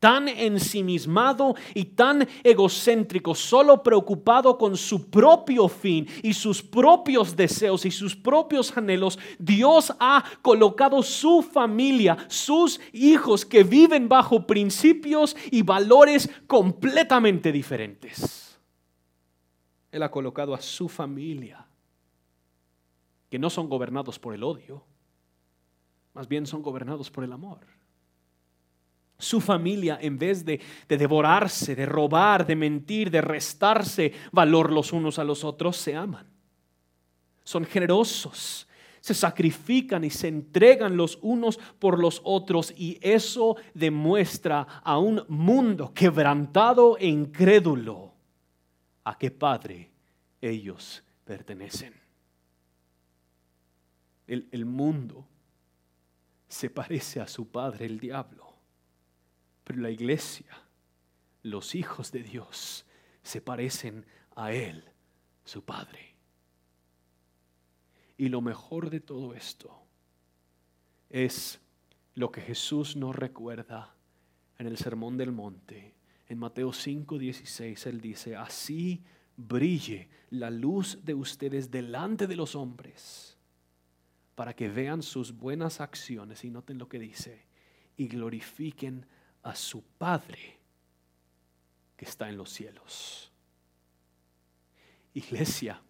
tan 0.03 0.27
ensimismado 0.27 1.55
y 1.73 1.85
tan 1.85 2.27
egocéntrico, 2.43 3.33
solo 3.33 3.81
preocupado 3.81 4.57
con 4.57 4.75
su 4.75 5.09
propio 5.09 5.69
fin 5.69 6.05
y 6.21 6.33
sus 6.33 6.61
propios 6.61 7.37
deseos 7.37 7.85
y 7.85 7.91
sus 7.91 8.13
propios 8.13 8.75
anhelos, 8.75 9.17
Dios 9.39 9.93
ha 10.01 10.21
colocado 10.41 11.01
su 11.03 11.41
familia, 11.41 12.17
sus 12.27 12.81
hijos 12.91 13.45
que 13.45 13.63
viven 13.63 14.09
bajo 14.09 14.45
principios 14.45 15.37
y 15.49 15.61
valores 15.61 16.29
completamente 16.47 17.53
diferentes. 17.53 18.59
Él 19.89 20.03
ha 20.03 20.11
colocado 20.11 20.53
a 20.53 20.59
su 20.59 20.89
familia, 20.89 21.65
que 23.29 23.39
no 23.39 23.49
son 23.49 23.69
gobernados 23.69 24.19
por 24.19 24.33
el 24.33 24.43
odio, 24.43 24.83
más 26.13 26.27
bien 26.27 26.45
son 26.45 26.61
gobernados 26.61 27.09
por 27.09 27.23
el 27.23 27.31
amor 27.31 27.82
su 29.17 29.39
familia, 29.39 29.97
en 30.01 30.17
vez 30.17 30.43
de, 30.45 30.59
devorarse, 30.87 31.75
de 31.75 31.85
robar, 31.85 32.45
de 32.45 32.55
mentir, 32.55 33.09
de 33.09 33.21
restarse 33.21 34.13
valor 34.31 34.71
los 34.71 34.91
unos 34.91 35.19
a 35.19 35.23
los 35.23 35.43
otros, 35.43 35.77
se 35.77 35.95
aman. 35.95 36.27
Son 37.43 37.65
generosos, 37.65 38.67
se 38.99 39.13
sacrifican 39.13 40.03
y 40.03 40.09
se 40.09 40.27
entregan 40.27 40.97
los 40.97 41.19
unos 41.21 41.57
por 41.79 41.99
los 41.99 42.21
otros 42.23 42.73
y 42.77 42.97
eso 43.01 43.55
demuestra 43.73 44.61
a 44.83 44.97
un 44.97 45.23
mundo 45.27 45.93
quebrantado 45.93 46.97
e 46.97 47.07
incrédulo 47.07 48.13
a 49.03 49.17
qué 49.17 49.31
padre 49.31 49.91
ellos 50.41 51.03
pertenecen. 51.25 51.93
el 54.27 54.65
mundo 54.65 55.27
se 56.53 56.69
parece 56.69 57.19
a 57.19 57.27
su 57.27 57.47
padre, 57.47 57.85
el 57.85 57.99
diablo. 57.99 58.42
Pero 59.63 59.81
la 59.81 59.89
iglesia, 59.89 60.63
los 61.41 61.75
hijos 61.75 62.11
de 62.11 62.23
Dios, 62.23 62.85
se 63.21 63.41
parecen 63.41 64.05
a 64.35 64.51
Él, 64.51 64.83
su 65.45 65.63
Padre. 65.63 66.15
Y 68.17 68.29
lo 68.29 68.41
mejor 68.41 68.89
de 68.89 68.99
todo 68.99 69.33
esto 69.33 69.83
es 71.09 71.59
lo 72.15 72.31
que 72.31 72.41
Jesús 72.41 72.95
nos 72.95 73.15
recuerda 73.15 73.95
en 74.57 74.67
el 74.67 74.77
Sermón 74.77 75.17
del 75.17 75.31
Monte. 75.31 75.95
En 76.27 76.39
Mateo 76.39 76.71
5:16 76.71 77.87
Él 77.87 78.01
dice, 78.01 78.35
así 78.35 79.03
brille 79.35 80.09
la 80.29 80.49
luz 80.49 80.99
de 81.03 81.13
ustedes 81.13 81.71
delante 81.71 82.27
de 82.27 82.35
los 82.35 82.55
hombres, 82.55 83.37
para 84.35 84.55
que 84.55 84.69
vean 84.69 85.01
sus 85.01 85.35
buenas 85.35 85.81
acciones 85.81 86.43
y 86.43 86.49
noten 86.49 86.77
lo 86.77 86.87
que 86.87 86.99
dice, 86.99 87.45
y 87.97 88.07
glorifiquen 88.07 89.05
a 89.43 89.55
su 89.55 89.83
Padre 89.83 90.57
que 91.95 92.05
está 92.05 92.29
en 92.29 92.37
los 92.37 92.49
cielos. 92.49 93.31
Iglesia, 95.13 95.81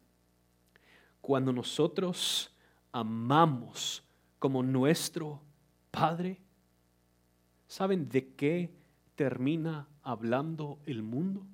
cuando 1.22 1.54
nosotros 1.54 2.52
amamos 2.92 4.04
como 4.40 4.62
nuestro 4.62 5.42
Padre, 5.92 6.42
¿saben 7.68 8.10
de 8.10 8.34
qué 8.34 8.70
termina 9.16 9.88
hablando 10.02 10.80
el 10.86 11.02
mundo? 11.02 11.46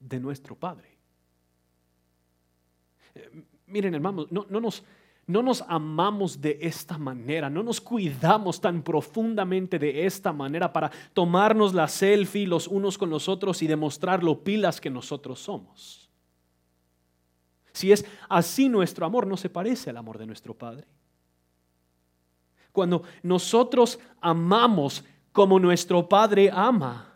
De 0.00 0.20
nuestro 0.20 0.54
Padre. 0.54 0.98
Eh, 3.14 3.44
miren 3.66 3.94
hermanos, 3.94 4.30
no, 4.30 4.46
no 4.50 4.60
nos 4.60 4.84
no 5.28 5.42
nos 5.42 5.62
amamos 5.68 6.40
de 6.40 6.58
esta 6.62 6.96
manera, 6.96 7.50
no 7.50 7.62
nos 7.62 7.82
cuidamos 7.82 8.62
tan 8.62 8.82
profundamente 8.82 9.78
de 9.78 10.06
esta 10.06 10.32
manera 10.32 10.72
para 10.72 10.90
tomarnos 11.12 11.74
la 11.74 11.86
selfie 11.86 12.46
los 12.46 12.66
unos 12.66 12.96
con 12.96 13.10
los 13.10 13.28
otros 13.28 13.60
y 13.62 13.66
demostrar 13.66 14.24
lo 14.24 14.42
pilas 14.42 14.80
que 14.80 14.88
nosotros 14.88 15.38
somos. 15.38 16.08
Si 17.72 17.92
es 17.92 18.06
así 18.30 18.70
nuestro 18.70 19.04
amor, 19.04 19.26
no 19.26 19.36
se 19.36 19.50
parece 19.50 19.90
al 19.90 19.98
amor 19.98 20.16
de 20.16 20.26
nuestro 20.26 20.54
Padre. 20.54 20.86
Cuando 22.72 23.02
nosotros 23.22 23.98
amamos 24.22 25.04
como 25.30 25.60
nuestro 25.60 26.08
Padre 26.08 26.50
ama, 26.50 27.07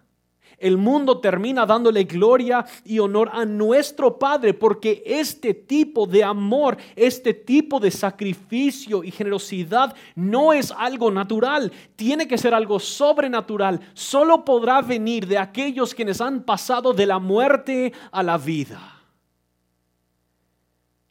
el 0.63 0.79
mundo 0.79 1.19
termina 1.19 1.67
dándole 1.67 2.05
gloria 2.05 2.65
y 2.85 3.01
honor 3.01 3.31
a 3.33 3.45
nuestro 3.45 4.19
Padre, 4.19 4.55
porque 4.55 5.03
este 5.05 5.55
tipo 5.55 6.07
de 6.07 6.23
amor, 6.23 6.77
este 6.95 7.35
tipo 7.35 7.81
de 7.81 7.91
sacrificio 7.91 9.03
y 9.03 9.11
generosidad 9.11 9.95
no 10.15 10.53
es 10.53 10.71
algo 10.71 11.11
natural, 11.11 11.73
tiene 11.97 12.29
que 12.29 12.39
ser 12.39 12.55
algo 12.55 12.79
sobrenatural. 12.79 13.81
Solo 13.93 14.45
podrá 14.45 14.81
venir 14.81 15.27
de 15.27 15.39
aquellos 15.39 15.95
quienes 15.95 16.21
han 16.21 16.45
pasado 16.45 16.93
de 16.93 17.07
la 17.07 17.19
muerte 17.19 17.93
a 18.13 18.23
la 18.23 18.39
vida. 18.39 19.03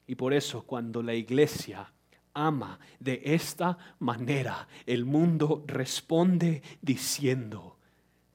Y 0.08 0.16
por 0.16 0.34
eso 0.34 0.64
cuando 0.64 1.04
la 1.04 1.14
iglesia 1.14 1.92
ama 2.34 2.80
de 3.00 3.22
esta 3.26 3.78
manera, 4.00 4.68
el 4.86 5.04
mundo 5.06 5.64
responde 5.68 6.62
diciendo, 6.82 7.78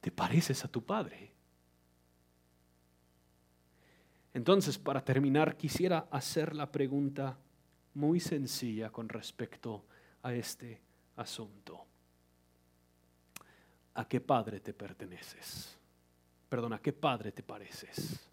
te 0.07 0.13
pareces 0.13 0.65
a 0.65 0.69
tu 0.69 0.85
padre. 0.85 1.33
Entonces, 4.35 4.79
para 4.79 5.05
terminar, 5.05 5.57
quisiera 5.57 6.07
hacer 6.13 6.55
la 6.55 6.71
pregunta 6.71 7.37
muy 7.95 8.21
sencilla 8.21 8.91
con 8.91 9.09
respecto 9.09 9.85
a 10.23 10.33
este 10.33 10.81
asunto. 11.17 11.85
¿A 13.95 14.07
qué 14.07 14.21
padre 14.21 14.61
te 14.61 14.73
perteneces? 14.73 15.77
Perdón, 16.49 16.75
¿a 16.75 16.79
qué 16.79 16.93
padre 16.93 17.33
te 17.33 17.43
pareces? 17.43 18.31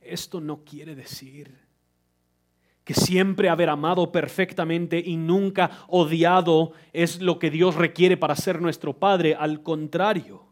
Esto 0.00 0.40
no 0.40 0.62
quiere 0.62 0.94
decir 0.94 1.65
que 2.86 2.94
siempre 2.94 3.48
haber 3.48 3.68
amado 3.68 4.12
perfectamente 4.12 5.02
y 5.04 5.16
nunca 5.16 5.84
odiado 5.88 6.70
es 6.92 7.20
lo 7.20 7.40
que 7.40 7.50
Dios 7.50 7.74
requiere 7.74 8.16
para 8.16 8.36
ser 8.36 8.62
nuestro 8.62 8.92
Padre. 8.92 9.34
Al 9.34 9.60
contrario. 9.64 10.44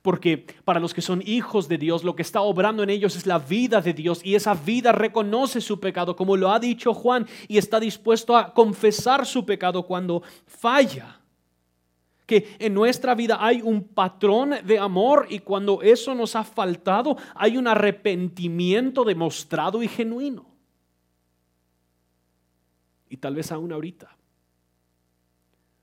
Porque 0.00 0.46
para 0.64 0.78
los 0.78 0.94
que 0.94 1.02
son 1.02 1.20
hijos 1.26 1.66
de 1.66 1.76
Dios, 1.76 2.04
lo 2.04 2.14
que 2.14 2.22
está 2.22 2.42
obrando 2.42 2.84
en 2.84 2.90
ellos 2.90 3.16
es 3.16 3.26
la 3.26 3.40
vida 3.40 3.80
de 3.80 3.94
Dios 3.94 4.20
y 4.24 4.36
esa 4.36 4.54
vida 4.54 4.92
reconoce 4.92 5.60
su 5.60 5.80
pecado, 5.80 6.14
como 6.14 6.36
lo 6.36 6.52
ha 6.52 6.60
dicho 6.60 6.94
Juan, 6.94 7.26
y 7.48 7.58
está 7.58 7.80
dispuesto 7.80 8.36
a 8.36 8.54
confesar 8.54 9.26
su 9.26 9.44
pecado 9.44 9.82
cuando 9.82 10.22
falla. 10.46 11.20
Que 12.26 12.54
en 12.60 12.74
nuestra 12.74 13.16
vida 13.16 13.38
hay 13.40 13.60
un 13.60 13.82
patrón 13.88 14.54
de 14.64 14.78
amor 14.78 15.26
y 15.30 15.40
cuando 15.40 15.82
eso 15.82 16.14
nos 16.14 16.36
ha 16.36 16.44
faltado, 16.44 17.16
hay 17.34 17.56
un 17.56 17.66
arrepentimiento 17.66 19.02
demostrado 19.02 19.82
y 19.82 19.88
genuino 19.88 20.51
y 23.12 23.18
tal 23.18 23.34
vez 23.34 23.52
aún 23.52 23.70
ahorita 23.70 24.16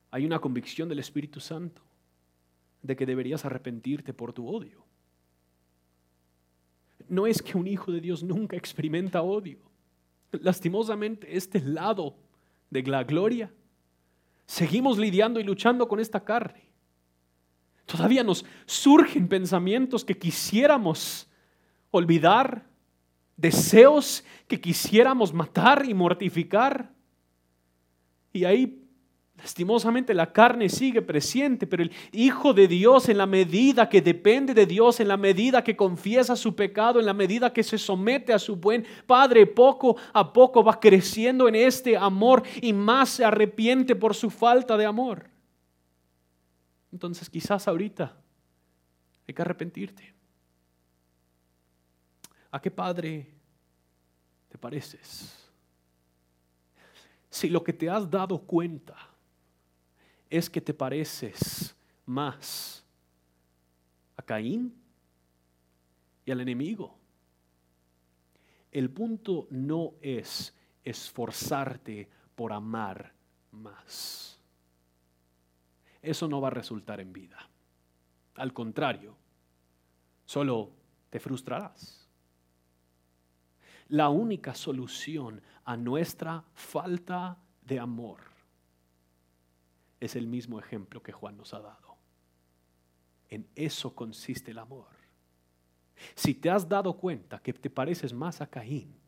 hay 0.09 0.25
una 0.25 0.39
convicción 0.39 0.89
del 0.89 0.97
Espíritu 0.97 1.39
Santo 1.39 1.79
de 2.81 2.95
que 2.95 3.05
deberías 3.05 3.45
arrepentirte 3.45 4.15
por 4.15 4.33
tu 4.33 4.47
odio. 4.47 4.83
No 7.07 7.27
es 7.27 7.39
que 7.39 7.55
un 7.55 7.67
hijo 7.67 7.91
de 7.91 8.01
Dios 8.01 8.23
nunca 8.23 8.57
experimenta 8.57 9.21
odio. 9.21 9.59
Lastimosamente, 10.31 11.37
este 11.37 11.61
lado 11.61 12.15
de 12.71 12.81
la 12.81 13.03
gloria, 13.03 13.53
seguimos 14.47 14.97
lidiando 14.97 15.39
y 15.39 15.43
luchando 15.43 15.87
con 15.87 15.99
esta 15.99 16.23
carne. 16.25 16.63
Todavía 17.85 18.23
nos 18.23 18.43
surgen 18.65 19.27
pensamientos 19.27 20.03
que 20.03 20.17
quisiéramos 20.17 21.29
olvidar, 21.91 22.65
deseos 23.37 24.23
que 24.47 24.59
quisiéramos 24.59 25.31
matar 25.31 25.85
y 25.87 25.93
mortificar. 25.93 26.97
Y 28.31 28.43
ahí, 28.43 28.85
lastimosamente, 29.37 30.13
la 30.13 30.31
carne 30.31 30.69
sigue 30.69 31.01
presente, 31.01 31.65
pero 31.65 31.83
el 31.83 31.91
Hijo 32.11 32.53
de 32.53 32.67
Dios, 32.67 33.09
en 33.09 33.17
la 33.17 33.25
medida 33.25 33.89
que 33.89 34.01
depende 34.01 34.53
de 34.53 34.65
Dios, 34.65 34.99
en 34.99 35.07
la 35.07 35.17
medida 35.17 35.63
que 35.63 35.75
confiesa 35.75 36.35
su 36.35 36.55
pecado, 36.55 36.99
en 36.99 37.05
la 37.05 37.13
medida 37.13 37.51
que 37.51 37.63
se 37.63 37.77
somete 37.77 38.33
a 38.33 38.39
su 38.39 38.55
buen 38.55 38.85
Padre, 39.05 39.47
poco 39.47 39.97
a 40.13 40.31
poco 40.31 40.63
va 40.63 40.79
creciendo 40.79 41.47
en 41.47 41.55
este 41.55 41.97
amor 41.97 42.43
y 42.61 42.73
más 42.73 43.09
se 43.09 43.25
arrepiente 43.25 43.95
por 43.95 44.13
su 44.13 44.29
falta 44.29 44.77
de 44.77 44.85
amor. 44.85 45.29
Entonces 46.91 47.29
quizás 47.29 47.67
ahorita 47.67 48.15
hay 49.27 49.33
que 49.33 49.41
arrepentirte. 49.41 50.13
¿A 52.51 52.59
qué 52.59 52.71
padre 52.71 53.27
te 54.47 54.57
pareces? 54.57 55.48
Si 57.29 57.49
lo 57.49 57.63
que 57.63 57.73
te 57.73 57.89
has 57.89 58.09
dado 58.09 58.39
cuenta 58.41 58.95
es 60.29 60.49
que 60.49 60.61
te 60.61 60.73
pareces 60.73 61.75
más 62.05 62.83
a 64.17 64.21
Caín 64.21 64.73
y 66.25 66.31
al 66.31 66.41
enemigo, 66.41 66.95
el 68.71 68.89
punto 68.89 69.47
no 69.51 69.93
es 70.01 70.55
esforzarte 70.83 72.09
por 72.35 72.53
amar 72.53 73.13
más. 73.51 74.39
Eso 76.01 76.27
no 76.27 76.39
va 76.39 76.47
a 76.47 76.51
resultar 76.51 76.99
en 76.99 77.11
vida. 77.11 77.37
Al 78.35 78.53
contrario, 78.53 79.15
solo 80.25 80.71
te 81.09 81.19
frustrarás 81.19 81.99
la 83.89 84.09
única 84.09 84.53
solución 84.53 85.41
a 85.69 85.77
nuestra 85.77 86.43
falta 86.55 87.37
de 87.61 87.79
amor 87.79 88.21
es 89.99 90.15
el 90.15 90.25
mismo 90.25 90.57
ejemplo 90.57 91.03
que 91.03 91.11
Juan 91.11 91.37
nos 91.37 91.53
ha 91.53 91.59
dado. 91.59 91.95
En 93.29 93.47
eso 93.53 93.93
consiste 93.93 94.49
el 94.49 94.57
amor. 94.57 94.87
Si 96.15 96.33
te 96.33 96.49
has 96.49 96.67
dado 96.67 96.97
cuenta 96.97 97.37
que 97.37 97.53
te 97.53 97.69
pareces 97.69 98.13
más 98.13 98.41
a 98.41 98.47
Caín, 98.47 98.98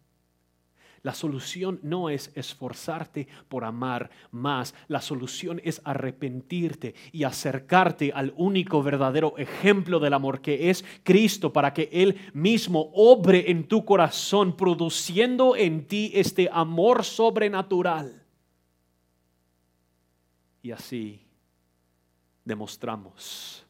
la 1.04 1.14
solución 1.14 1.80
no 1.82 2.10
es 2.10 2.32
esforzarte 2.36 3.28
por 3.50 3.64
amar 3.64 4.12
más, 4.30 4.76
la 4.88 5.02
solución 5.02 5.60
es 5.64 5.82
arrepentirte 5.84 6.94
y 7.12 7.24
acercarte 7.24 8.12
al 8.14 8.34
único 8.38 8.84
verdadero 8.84 9.36
ejemplo 9.38 10.00
del 10.00 10.14
amor 10.14 10.42
que 10.42 10.70
es 10.70 10.86
Cristo 11.04 11.52
para 11.52 11.74
que 11.74 11.90
Él 11.92 12.18
mismo 12.34 12.92
obre 12.94 13.50
en 13.50 13.68
tu 13.68 13.84
corazón, 13.84 14.56
produciendo 14.56 15.56
en 15.56 15.88
ti 15.88 16.12
este 16.14 16.50
amor 16.52 17.04
sobrenatural. 17.04 18.24
Y 20.62 20.72
así 20.72 21.26
demostramos 22.46 23.66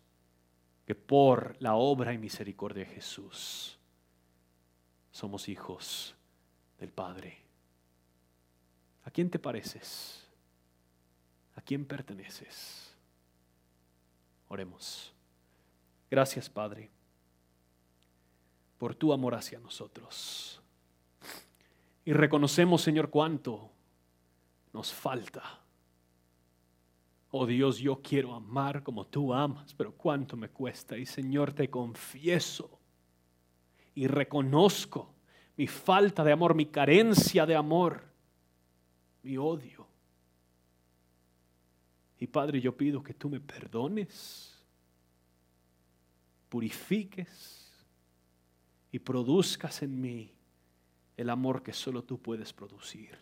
que 0.86 0.96
por 0.96 1.56
la 1.60 1.76
obra 1.76 2.14
y 2.14 2.18
misericordia 2.18 2.84
de 2.84 2.90
Jesús 2.90 3.80
somos 5.12 5.48
hijos 5.48 6.16
del 6.82 6.92
Padre. 6.92 7.38
¿A 9.06 9.12
quién 9.12 9.30
te 9.30 9.38
pareces? 9.38 10.28
¿A 11.56 11.62
quién 11.62 11.86
perteneces? 11.86 12.92
Oremos. 14.48 15.14
Gracias, 16.10 16.50
Padre, 16.50 16.90
por 18.80 18.96
tu 18.96 19.14
amor 19.14 19.36
hacia 19.36 19.60
nosotros. 19.60 20.60
Y 22.04 22.14
reconocemos, 22.14 22.82
Señor, 22.82 23.12
cuánto 23.12 23.70
nos 24.74 24.92
falta. 24.92 25.60
Oh 27.30 27.46
Dios, 27.46 27.78
yo 27.78 28.02
quiero 28.02 28.34
amar 28.34 28.82
como 28.82 29.06
tú 29.06 29.36
amas, 29.36 29.76
pero 29.76 29.94
cuánto 29.96 30.36
me 30.36 30.50
cuesta. 30.50 30.98
Y 30.98 31.06
Señor, 31.06 31.54
te 31.54 31.70
confieso 31.70 32.80
y 33.94 34.08
reconozco 34.08 35.14
mi 35.58 35.68
falta 35.68 36.24
de 36.24 36.32
amor, 36.32 36.56
mi 36.56 36.66
carencia 36.66 37.46
de 37.46 37.56
amor, 37.56 38.04
mi 39.24 39.38
odio. 39.38 39.88
Y 42.20 42.28
Padre, 42.28 42.62
yo 42.62 42.76
pido 42.78 43.02
que 43.02 43.14
tú 43.14 43.30
me 43.30 43.40
perdones, 43.40 44.64
purifiques 46.50 47.74
y 48.92 49.00
produzcas 49.00 49.82
en 49.82 50.00
mí 50.00 50.32
el 51.18 51.30
amor 51.30 51.64
que 51.64 51.74
solo 51.74 52.04
tú 52.04 52.20
puedes 52.20 52.54
producir. 52.54 53.18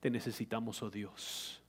Te 0.00 0.10
necesitamos, 0.10 0.82
oh 0.82 0.90
Dios, 0.90 1.62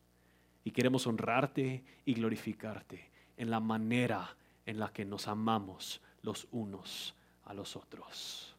y 0.64 0.72
queremos 0.72 1.08
honrarte 1.08 1.84
y 2.06 2.14
glorificarte 2.14 3.10
en 3.38 3.50
la 3.50 3.60
manera 3.60 4.36
en 4.66 4.80
la 4.80 4.92
que 4.92 5.06
nos 5.06 5.30
amamos 5.30 6.02
los 6.22 6.48
unos 6.52 7.16
a 7.46 7.54
los 7.54 7.78
otros. 7.78 8.57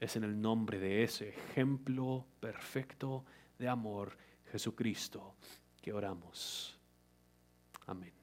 Es 0.00 0.16
en 0.16 0.24
el 0.24 0.40
nombre 0.40 0.78
de 0.78 1.02
ese 1.02 1.30
ejemplo 1.30 2.26
perfecto 2.40 3.24
de 3.58 3.68
amor, 3.68 4.16
Jesucristo, 4.52 5.34
que 5.80 5.92
oramos. 5.92 6.78
Amén. 7.86 8.17